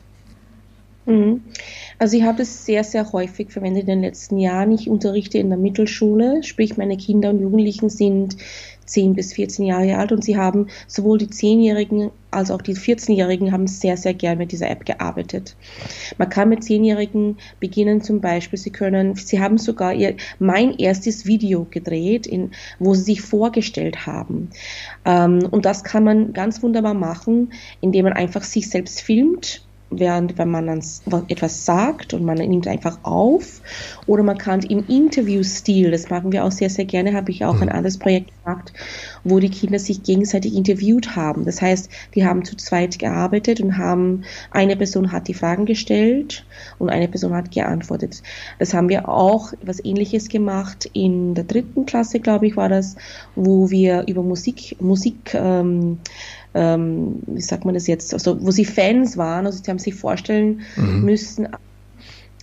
Mhm. 1.06 1.42
Also 2.00 2.18
ich 2.18 2.24
habe 2.24 2.44
es 2.44 2.66
sehr, 2.66 2.84
sehr 2.84 3.12
häufig 3.12 3.52
verwendet 3.52 3.84
in 3.84 3.88
den 3.88 4.02
letzten 4.02 4.38
Jahren. 4.38 4.72
Ich 4.72 4.90
unterrichte 4.90 5.38
in 5.38 5.50
der 5.50 5.58
Mittelschule, 5.58 6.44
sprich 6.44 6.78
meine 6.78 6.98
Kinder 6.98 7.30
und 7.30 7.40
Jugendlichen 7.40 7.90
sind 7.90 8.38
10 8.88 9.14
bis 9.14 9.34
14 9.34 9.66
Jahre 9.66 9.98
alt 9.98 10.12
und 10.12 10.24
sie 10.24 10.38
haben 10.38 10.68
sowohl 10.88 11.18
die 11.18 11.28
10-Jährigen 11.28 12.12
als 12.32 12.52
auch 12.52 12.62
die 12.62 12.76
14-Jährigen 12.76 13.52
haben 13.52 13.68
sehr, 13.68 13.98
sehr 13.98 14.14
gern 14.14 14.38
mit 14.38 14.52
dieser 14.52 14.70
App 14.70 14.86
gearbeitet. 14.86 15.56
Man 16.18 16.30
kann 16.30 16.50
mit 16.50 16.62
10-Jährigen 16.62 17.38
beginnen 17.60 18.02
zum 18.02 18.22
Beispiel, 18.22 18.60
sie 18.60 18.70
können, 18.70 19.16
sie 19.16 19.40
haben 19.40 19.58
sogar 19.58 19.94
ihr, 19.94 20.16
mein 20.40 20.78
erstes 20.78 21.26
Video 21.26 21.66
gedreht, 21.70 22.28
in, 22.28 22.52
wo 22.80 22.94
sie 22.94 23.04
sich 23.04 23.22
vorgestellt 23.22 24.06
haben. 24.06 24.50
Ähm, 25.06 25.48
und 25.50 25.66
das 25.66 25.84
kann 25.84 26.04
man 26.04 26.34
ganz 26.34 26.62
wunderbar 26.62 26.94
machen, 26.94 27.54
indem 27.82 28.06
man 28.06 28.14
einfach 28.14 28.44
sich 28.44 28.70
selbst 28.70 29.02
filmt 29.02 29.67
während 29.90 30.38
wenn 30.38 30.50
man 30.50 30.68
dann 30.68 30.82
etwas 31.28 31.66
sagt 31.66 32.14
und 32.14 32.24
man 32.24 32.38
nimmt 32.38 32.68
einfach 32.68 33.00
auf 33.04 33.62
oder 34.06 34.24
man 34.24 34.38
kann 34.38 34.62
im 34.62 34.86
Interviewstil, 34.88 35.92
das 35.92 36.10
machen 36.10 36.32
wir 36.32 36.44
auch 36.44 36.52
sehr, 36.52 36.70
sehr 36.70 36.86
gerne, 36.86 37.14
habe 37.14 37.32
ich 37.32 37.46
auch 37.46 37.56
mhm. 37.56 37.64
ein 37.64 37.70
anderes 37.70 37.98
Projekt 37.98 38.32
gemacht, 38.44 38.74
wo 39.24 39.40
die 39.40 39.50
Kinder 39.50 39.80
sich 39.80 40.04
gegenseitig 40.04 40.56
interviewt 40.56 41.16
haben. 41.16 41.46
Das 41.46 41.62
heißt, 41.62 41.90
die 42.16 42.26
haben 42.26 42.44
zu 42.44 42.56
zweit 42.58 43.00
gearbeitet 43.00 43.62
und 43.62 43.78
haben, 43.78 44.24
eine 44.52 44.76
Person 44.76 45.12
hat 45.12 45.28
die 45.28 45.34
Fragen 45.34 45.66
gestellt 45.66 46.46
und 46.80 46.90
eine 46.90 47.08
Person 47.08 47.34
hat 47.34 47.52
geantwortet. 47.52 48.22
Das 48.60 48.74
haben 48.74 48.90
wir 48.90 49.08
auch 49.08 49.54
was 49.62 49.84
ähnliches 49.84 50.30
gemacht 50.30 50.90
in 50.94 51.34
der 51.34 51.44
dritten 51.44 51.86
Klasse, 51.86 52.20
glaube 52.20 52.48
ich, 52.48 52.58
war 52.58 52.70
das, 52.70 52.96
wo 53.36 53.70
wir 53.70 54.06
über 54.08 54.24
Musik, 54.24 54.76
Musik 54.80 55.34
ähm, 55.34 56.00
ähm, 56.58 57.22
wie 57.28 57.42
sagt 57.42 57.66
man 57.66 57.76
das 57.76 57.86
jetzt, 57.86 58.14
also 58.16 58.44
wo 58.44 58.50
sie 58.50 58.66
Fans 58.66 59.16
waren, 59.16 59.46
also 59.46 59.62
sie 59.64 59.70
haben 59.70 59.78
sich 59.78 59.94
vorstellen 59.94 60.62
mhm. 60.76 61.06
müssen, 61.06 61.48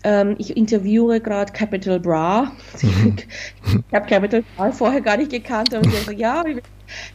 ähm, 0.04 0.36
ich 0.38 0.56
interviewe 0.56 1.20
gerade 1.20 1.52
Capital 1.52 1.98
Bra. 2.00 2.52
Mhm. 2.82 3.16
Ich 3.88 3.94
habe 3.94 4.06
Capital 4.06 4.44
Bra 4.56 4.72
vorher 4.72 5.00
gar 5.00 5.16
nicht 5.16 5.30
gekannt 5.30 5.72
und 5.74 5.86
ich 5.86 5.94
so, 6.00 6.10
ja, 6.10 6.44
ich 6.46 6.56
will 6.56 6.62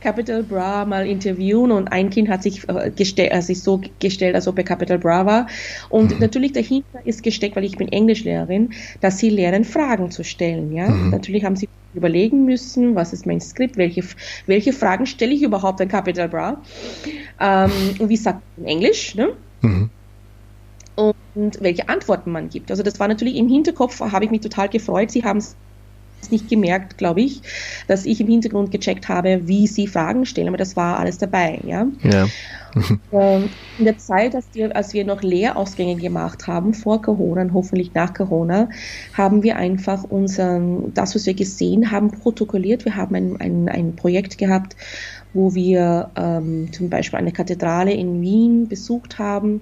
Capital 0.01 0.43
Bra 0.43 0.85
mal 0.85 1.07
interviewen 1.07 1.71
und 1.71 1.89
ein 1.89 2.09
Kind 2.09 2.29
hat 2.29 2.43
sich 2.43 2.67
äh, 2.67 2.91
gestellt, 2.91 3.31
also 3.31 3.47
sich 3.47 3.61
so 3.61 3.81
gestellt, 3.99 4.35
als 4.35 4.47
ob 4.47 4.57
er 4.57 4.63
Capital 4.63 4.97
Bra 4.97 5.25
war. 5.25 5.47
Und 5.89 6.13
mhm. 6.13 6.19
natürlich 6.19 6.53
dahinter 6.53 6.99
ist 7.05 7.23
gesteckt, 7.23 7.55
weil 7.55 7.65
ich 7.65 7.77
bin 7.77 7.91
Englischlehrerin, 7.91 8.71
dass 9.01 9.19
sie 9.19 9.29
lernen, 9.29 9.63
Fragen 9.63 10.11
zu 10.11 10.23
stellen. 10.23 10.73
Ja, 10.73 10.89
mhm. 10.89 11.11
natürlich 11.11 11.43
haben 11.45 11.55
sie 11.55 11.69
überlegen 11.93 12.45
müssen, 12.45 12.95
was 12.95 13.13
ist 13.13 13.25
mein 13.25 13.41
Skript, 13.41 13.77
welche, 13.77 14.03
welche 14.45 14.73
Fragen 14.73 15.05
stelle 15.05 15.33
ich 15.33 15.43
überhaupt 15.43 15.81
an 15.81 15.87
Capital 15.87 16.29
Bra 16.29 16.61
ähm, 17.39 17.71
und 17.99 18.09
wie 18.09 18.17
sagt 18.17 18.41
man 18.57 18.67
Englisch, 18.67 19.15
ne? 19.15 19.29
Mhm. 19.61 19.89
Und 20.99 21.61
welche 21.61 21.87
Antworten 21.87 22.31
man 22.31 22.49
gibt. 22.49 22.71
Also 22.71 22.83
das 22.83 22.99
war 22.99 23.07
natürlich 23.07 23.35
im 23.35 23.47
Hinterkopf, 23.47 23.99
habe 23.99 24.25
ich 24.25 24.31
mich 24.31 24.41
total 24.41 24.67
gefreut. 24.69 25.11
Sie 25.11 25.23
haben 25.23 25.37
es 25.37 25.55
nicht 26.29 26.49
gemerkt, 26.49 26.97
glaube 26.97 27.21
ich, 27.21 27.41
dass 27.87 28.05
ich 28.05 28.19
im 28.19 28.27
Hintergrund 28.27 28.71
gecheckt 28.71 29.07
habe, 29.07 29.47
wie 29.47 29.67
sie 29.67 29.87
Fragen 29.87 30.25
stellen, 30.25 30.49
aber 30.49 30.57
das 30.57 30.75
war 30.75 30.99
alles 30.99 31.17
dabei, 31.17 31.59
ja. 31.65 31.87
ja. 32.03 32.27
Ähm, 33.11 33.49
in 33.79 33.85
der 33.85 33.97
Zeit, 33.97 34.35
als 34.35 34.49
wir, 34.53 34.75
als 34.75 34.93
wir 34.93 35.03
noch 35.03 35.23
Lehrausgänge 35.23 35.95
gemacht 35.95 36.45
haben, 36.45 36.75
vor 36.75 37.01
Corona 37.01 37.41
und 37.41 37.53
hoffentlich 37.53 37.95
nach 37.95 38.13
Corona, 38.13 38.69
haben 39.13 39.41
wir 39.41 39.55
einfach 39.55 40.03
unseren, 40.03 40.93
das, 40.93 41.15
was 41.15 41.25
wir 41.25 41.33
gesehen 41.33 41.89
haben, 41.89 42.11
protokolliert. 42.11 42.85
Wir 42.85 42.95
haben 42.95 43.15
ein, 43.15 43.41
ein, 43.41 43.69
ein 43.69 43.95
Projekt 43.95 44.37
gehabt, 44.37 44.75
wo 45.33 45.55
wir 45.55 46.11
ähm, 46.15 46.71
zum 46.71 46.91
Beispiel 46.91 47.17
eine 47.17 47.31
Kathedrale 47.31 47.91
in 47.91 48.21
Wien 48.21 48.67
besucht 48.67 49.17
haben 49.17 49.61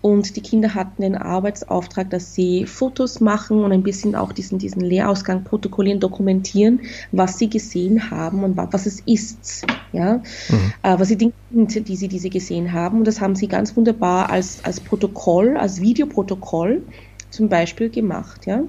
und 0.00 0.36
die 0.36 0.42
Kinder 0.42 0.74
hatten 0.74 1.02
den 1.02 1.16
Arbeitsauftrag, 1.16 2.10
dass 2.10 2.34
sie 2.34 2.66
Fotos 2.66 3.20
machen 3.20 3.64
und 3.64 3.72
ein 3.72 3.82
bisschen 3.82 4.14
auch 4.14 4.32
diesen, 4.32 4.58
diesen 4.58 4.80
Lehrausgang 4.80 5.42
protokollieren, 5.42 5.98
dokumentieren, 5.98 6.82
was 7.10 7.38
sie 7.38 7.50
gesehen 7.50 8.10
haben 8.10 8.44
und 8.44 8.56
was 8.56 8.86
es 8.86 9.00
ist. 9.00 9.66
Ja? 9.92 10.18
Mhm. 10.48 10.72
Äh, 10.82 10.98
was 10.98 11.08
sie 11.08 11.16
Dinge 11.16 11.32
sind, 11.50 11.88
die 11.88 11.96
sie, 11.96 12.08
die 12.08 12.20
sie 12.20 12.30
gesehen 12.30 12.72
haben. 12.72 12.98
Und 12.98 13.06
das 13.06 13.20
haben 13.20 13.34
sie 13.34 13.48
ganz 13.48 13.76
wunderbar 13.76 14.30
als, 14.30 14.64
als 14.64 14.78
Protokoll, 14.78 15.56
als 15.56 15.80
Videoprotokoll 15.80 16.82
zum 17.30 17.48
Beispiel 17.48 17.90
gemacht. 17.90 18.46
Ja? 18.46 18.62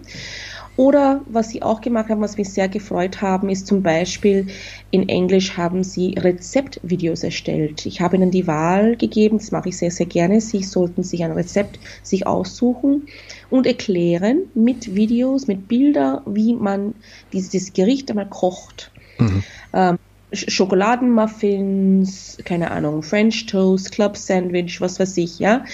Oder 0.79 1.21
was 1.25 1.49
sie 1.49 1.61
auch 1.61 1.81
gemacht 1.81 2.07
haben, 2.07 2.21
was 2.21 2.37
mich 2.37 2.53
sehr 2.53 2.69
gefreut 2.69 3.21
haben, 3.21 3.49
ist 3.49 3.67
zum 3.67 3.83
Beispiel 3.83 4.47
in 4.91 5.09
Englisch 5.09 5.57
haben 5.57 5.83
sie 5.83 6.15
Rezeptvideos 6.17 7.21
erstellt. 7.21 7.85
Ich 7.85 7.99
habe 7.99 8.15
ihnen 8.15 8.31
die 8.31 8.47
Wahl 8.47 8.95
gegeben, 8.95 9.39
das 9.39 9.51
mache 9.51 9.67
ich 9.67 9.77
sehr, 9.77 9.91
sehr 9.91 10.05
gerne. 10.05 10.39
Sie 10.39 10.63
sollten 10.63 11.03
sich 11.03 11.21
ein 11.21 11.33
Rezept 11.33 11.79
sich 12.01 12.25
aussuchen 12.25 13.07
und 13.49 13.67
erklären 13.67 14.43
mit 14.53 14.95
Videos, 14.95 15.47
mit 15.47 15.67
Bildern, 15.67 16.21
wie 16.27 16.53
man 16.53 16.93
dieses 17.33 17.73
Gericht 17.73 18.09
einmal 18.09 18.29
kocht. 18.29 18.93
Mhm. 19.17 19.43
Ähm, 19.73 19.97
Schokoladenmuffins, 20.31 22.37
keine 22.45 22.71
Ahnung, 22.71 23.03
French 23.03 23.47
Toast, 23.47 23.91
Club 23.91 24.15
Sandwich, 24.15 24.79
was 24.79 24.97
weiß 24.97 25.17
ich, 25.17 25.39
ja 25.39 25.65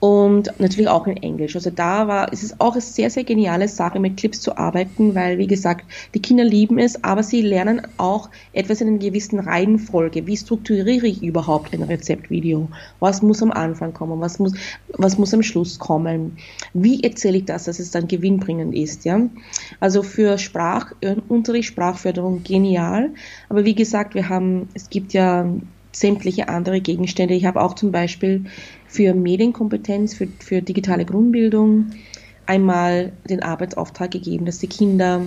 und 0.00 0.52
natürlich 0.58 0.88
auch 0.88 1.06
in 1.08 1.16
Englisch. 1.16 1.56
Also 1.56 1.70
da 1.70 2.06
war, 2.06 2.32
es 2.32 2.42
ist 2.44 2.60
auch 2.60 2.72
eine 2.72 2.80
sehr, 2.80 3.10
sehr 3.10 3.24
geniale 3.24 3.66
Sache, 3.66 3.98
mit 3.98 4.16
Clips 4.16 4.40
zu 4.40 4.56
arbeiten, 4.56 5.14
weil, 5.14 5.38
wie 5.38 5.48
gesagt, 5.48 5.84
die 6.14 6.20
Kinder 6.20 6.44
lieben 6.44 6.78
es, 6.78 7.02
aber 7.02 7.24
sie 7.24 7.42
lernen 7.42 7.82
auch 7.96 8.30
etwas 8.52 8.80
in 8.80 8.88
einer 8.88 8.98
gewissen 8.98 9.40
Reihenfolge. 9.40 10.26
Wie 10.26 10.36
strukturiere 10.36 11.06
ich 11.06 11.22
überhaupt 11.22 11.74
ein 11.74 11.82
Rezeptvideo? 11.82 12.68
Was 13.00 13.22
muss 13.22 13.42
am 13.42 13.50
Anfang 13.50 13.92
kommen? 13.92 14.20
Was 14.20 14.38
muss, 14.38 14.52
was 14.96 15.18
muss 15.18 15.34
am 15.34 15.42
Schluss 15.42 15.80
kommen? 15.80 16.36
Wie 16.74 17.02
erzähle 17.02 17.38
ich 17.38 17.46
das, 17.46 17.64
dass 17.64 17.80
es 17.80 17.90
dann 17.90 18.06
gewinnbringend 18.06 18.74
ist, 18.74 19.04
ja? 19.04 19.20
Also 19.80 20.04
für 20.04 20.38
Sprachunterricht, 20.38 21.68
Sprachförderung 21.68 22.44
genial. 22.44 23.10
Aber 23.48 23.64
wie 23.64 23.74
gesagt, 23.74 24.14
wir 24.14 24.28
haben, 24.28 24.68
es 24.74 24.90
gibt 24.90 25.12
ja 25.12 25.48
sämtliche 25.92 26.48
andere 26.48 26.80
Gegenstände. 26.80 27.34
Ich 27.34 27.44
habe 27.44 27.60
auch 27.60 27.74
zum 27.74 27.92
Beispiel 27.92 28.44
für 28.86 29.14
Medienkompetenz, 29.14 30.14
für, 30.14 30.28
für 30.38 30.62
digitale 30.62 31.04
Grundbildung 31.04 31.90
einmal 32.46 33.12
den 33.28 33.42
Arbeitsauftrag 33.42 34.10
gegeben, 34.10 34.46
dass 34.46 34.58
die 34.58 34.68
Kinder 34.68 35.22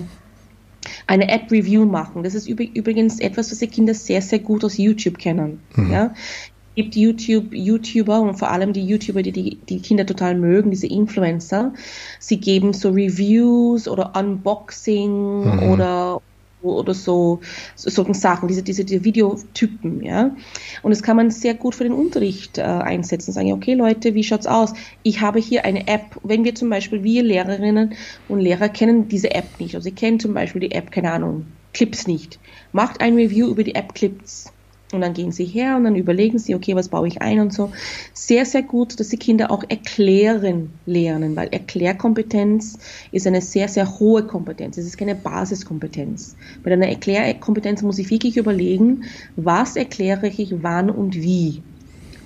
eine 1.06 1.28
App-Review 1.28 1.84
machen. 1.84 2.22
Das 2.24 2.34
ist 2.34 2.48
übrigens 2.48 3.20
etwas, 3.20 3.50
was 3.50 3.58
die 3.58 3.68
Kinder 3.68 3.94
sehr, 3.94 4.22
sehr 4.22 4.40
gut 4.40 4.64
aus 4.64 4.78
YouTube 4.78 5.18
kennen. 5.18 5.60
Mhm. 5.76 5.92
Ja? 5.92 6.14
Es 6.14 6.74
gibt 6.76 6.96
YouTube, 6.96 7.52
YouTuber 7.52 8.20
und 8.20 8.38
vor 8.38 8.50
allem 8.50 8.72
die 8.72 8.84
YouTuber, 8.84 9.22
die, 9.22 9.32
die 9.32 9.56
die 9.56 9.80
Kinder 9.80 10.06
total 10.06 10.34
mögen, 10.34 10.70
diese 10.70 10.86
Influencer. 10.86 11.74
Sie 12.18 12.38
geben 12.38 12.72
so 12.72 12.90
Reviews 12.90 13.86
oder 13.86 14.16
Unboxing 14.16 15.44
mhm. 15.44 15.62
oder 15.70 16.22
oder 16.62 16.94
so, 16.94 17.40
so 17.74 17.90
solchen 17.90 18.14
Sachen, 18.14 18.48
diese, 18.48 18.62
diese, 18.62 18.84
diese 18.84 19.04
Videotypen, 19.04 20.02
ja. 20.02 20.34
Und 20.82 20.90
das 20.90 21.02
kann 21.02 21.16
man 21.16 21.30
sehr 21.30 21.54
gut 21.54 21.74
für 21.74 21.84
den 21.84 21.92
Unterricht 21.92 22.58
äh, 22.58 22.62
einsetzen. 22.62 23.32
Sagen, 23.32 23.52
okay 23.52 23.74
Leute, 23.74 24.14
wie 24.14 24.24
schaut's 24.24 24.46
aus? 24.46 24.72
Ich 25.02 25.20
habe 25.20 25.38
hier 25.38 25.64
eine 25.64 25.86
App. 25.88 26.18
Wenn 26.22 26.44
wir 26.44 26.54
zum 26.54 26.70
Beispiel, 26.70 27.02
wir 27.02 27.22
Lehrerinnen 27.22 27.94
und 28.28 28.40
Lehrer 28.40 28.68
kennen 28.68 29.08
diese 29.08 29.34
App 29.34 29.58
nicht. 29.58 29.74
Also 29.74 29.84
sie 29.84 29.92
kennen 29.92 30.20
zum 30.20 30.34
Beispiel 30.34 30.60
die 30.60 30.72
App, 30.72 30.90
keine 30.90 31.12
Ahnung, 31.12 31.46
Clips 31.72 32.06
nicht. 32.06 32.38
Macht 32.72 33.00
ein 33.00 33.14
Review 33.14 33.48
über 33.48 33.64
die 33.64 33.74
App 33.74 33.94
Clips. 33.94 34.52
Und 34.92 35.00
dann 35.00 35.14
gehen 35.14 35.32
sie 35.32 35.46
her 35.46 35.76
und 35.76 35.84
dann 35.84 35.96
überlegen 35.96 36.38
sie, 36.38 36.54
okay, 36.54 36.76
was 36.76 36.88
baue 36.88 37.08
ich 37.08 37.22
ein 37.22 37.40
und 37.40 37.52
so. 37.52 37.72
Sehr, 38.12 38.44
sehr 38.44 38.62
gut, 38.62 39.00
dass 39.00 39.08
die 39.08 39.16
Kinder 39.16 39.50
auch 39.50 39.64
erklären 39.68 40.70
lernen, 40.84 41.34
weil 41.34 41.48
Erklärkompetenz 41.48 42.78
ist 43.10 43.26
eine 43.26 43.40
sehr, 43.40 43.68
sehr 43.68 43.98
hohe 43.98 44.26
Kompetenz. 44.26 44.76
Es 44.76 44.86
ist 44.86 44.98
keine 44.98 45.14
Basiskompetenz. 45.14 46.36
Bei 46.62 46.72
einer 46.72 46.88
Erklärkompetenz 46.88 47.80
muss 47.82 47.98
ich 47.98 48.10
wirklich 48.10 48.36
überlegen, 48.36 49.04
was 49.34 49.76
erkläre 49.76 50.28
ich 50.28 50.62
wann 50.62 50.90
und 50.90 51.14
wie. 51.14 51.62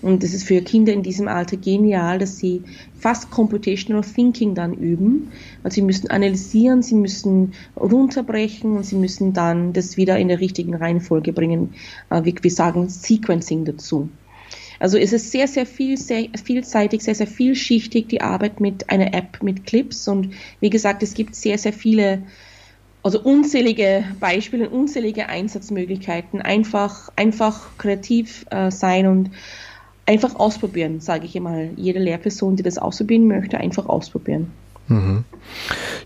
Und 0.02 0.22
das 0.22 0.34
ist 0.34 0.44
für 0.44 0.60
Kinder 0.60 0.92
in 0.92 1.02
diesem 1.02 1.28
Alter 1.28 1.56
genial, 1.56 2.18
dass 2.18 2.38
sie 2.38 2.62
fast 2.98 3.30
Computational 3.30 4.02
Thinking 4.02 4.54
dann 4.54 4.74
üben. 4.74 5.32
Also 5.62 5.76
sie 5.76 5.82
müssen 5.82 6.10
analysieren, 6.10 6.82
sie 6.82 6.94
müssen 6.94 7.54
runterbrechen 7.76 8.76
und 8.76 8.84
sie 8.84 8.96
müssen 8.96 9.32
dann 9.32 9.72
das 9.72 9.96
wieder 9.96 10.18
in 10.18 10.28
der 10.28 10.40
richtigen 10.40 10.74
Reihenfolge 10.74 11.32
bringen. 11.32 11.74
Äh, 12.10 12.22
wir 12.24 12.50
sagen 12.50 12.88
Sequencing 12.88 13.64
dazu. 13.64 14.08
Also 14.78 14.98
es 14.98 15.12
ist 15.12 15.30
sehr, 15.30 15.48
sehr, 15.48 15.66
viel, 15.66 15.96
sehr 15.96 16.26
vielseitig, 16.42 17.02
sehr, 17.02 17.14
sehr 17.14 17.26
vielschichtig 17.26 18.08
die 18.08 18.20
Arbeit 18.20 18.60
mit 18.60 18.90
einer 18.90 19.14
App, 19.14 19.42
mit 19.42 19.66
Clips. 19.66 20.06
Und 20.08 20.34
wie 20.60 20.70
gesagt, 20.70 21.02
es 21.02 21.14
gibt 21.14 21.34
sehr, 21.34 21.58
sehr 21.58 21.72
viele, 21.72 22.22
also 23.02 23.20
unzählige 23.20 24.04
Beispiele, 24.20 24.68
unzählige 24.68 25.28
Einsatzmöglichkeiten. 25.28 26.42
Einfach, 26.42 27.10
einfach 27.16 27.78
kreativ 27.78 28.44
äh, 28.50 28.70
sein 28.70 29.06
und 29.06 29.30
einfach 30.06 30.36
ausprobieren, 30.36 31.00
sage 31.00 31.26
ich 31.26 31.36
immer. 31.36 31.64
Jede 31.76 31.98
Lehrperson, 31.98 32.56
die 32.56 32.62
das 32.62 32.78
ausprobieren 32.78 33.26
möchte, 33.26 33.58
einfach 33.58 33.86
ausprobieren. 33.86 34.52
Mhm. 34.88 35.24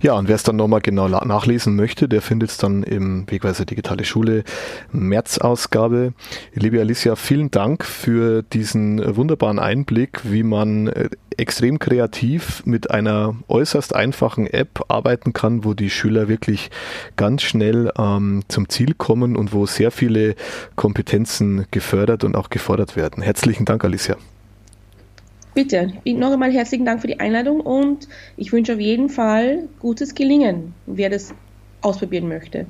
Ja, 0.03 0.15
und 0.15 0.29
wer 0.29 0.35
es 0.35 0.43
dann 0.43 0.57
nochmal 0.57 0.81
genau 0.81 1.09
nachlesen 1.09 1.77
möchte, 1.77 2.09
der 2.09 2.23
findet 2.23 2.51
es 2.51 2.57
dann 2.57 2.83
im 2.83 3.31
Wegweiser 3.31 3.65
Digitale 3.65 4.05
Schule 4.05 4.45
März-Ausgabe. 4.93 6.15
Liebe 6.55 6.81
Alicia, 6.81 7.17
vielen 7.17 7.51
Dank 7.51 7.85
für 7.85 8.43
diesen 8.43 9.17
wunderbaren 9.17 9.59
Einblick, 9.59 10.21
wie 10.25 10.43
man 10.43 10.89
äh, 10.89 11.11
extrem 11.37 11.79
kreativ 11.79 12.65
mit 12.65 12.91
einer 12.91 13.35
äußerst 13.49 13.95
einfachen 13.95 14.47
App 14.47 14.85
arbeiten 14.89 15.33
kann, 15.33 15.65
wo 15.65 15.75
die 15.75 15.91
Schüler 15.91 16.29
wirklich 16.29 16.71
ganz 17.17 17.43
schnell 17.43 17.93
ähm, 17.99 18.43
zum 18.49 18.69
Ziel 18.69 18.95
kommen 18.95 19.37
und 19.37 19.53
wo 19.53 19.67
sehr 19.67 19.91
viele 19.91 20.35
Kompetenzen 20.77 21.67
gefördert 21.71 22.25
und 22.25 22.37
auch 22.37 22.51
gefordert 22.51 22.97
werden. 22.97 23.23
Herzlichen 23.23 23.65
Dank, 23.65 23.85
Alicia. 23.85 24.17
Bitte, 25.53 25.93
noch 26.05 26.33
einmal 26.33 26.53
herzlichen 26.53 26.85
Dank 26.85 27.01
für 27.01 27.09
die 27.09 27.19
Einladung 27.19 27.61
und 27.61 28.09
ich 28.37 28.53
wünsche 28.53 28.75
auf 28.75 28.81
jeden 28.81 29.09
Fall 29.09 29.69
gutes 29.81 30.15
Gelingen, 30.15 30.75
wer 30.87 31.11
das 31.11 31.35
ausprobieren 31.81 32.29
möchte. 32.29 32.67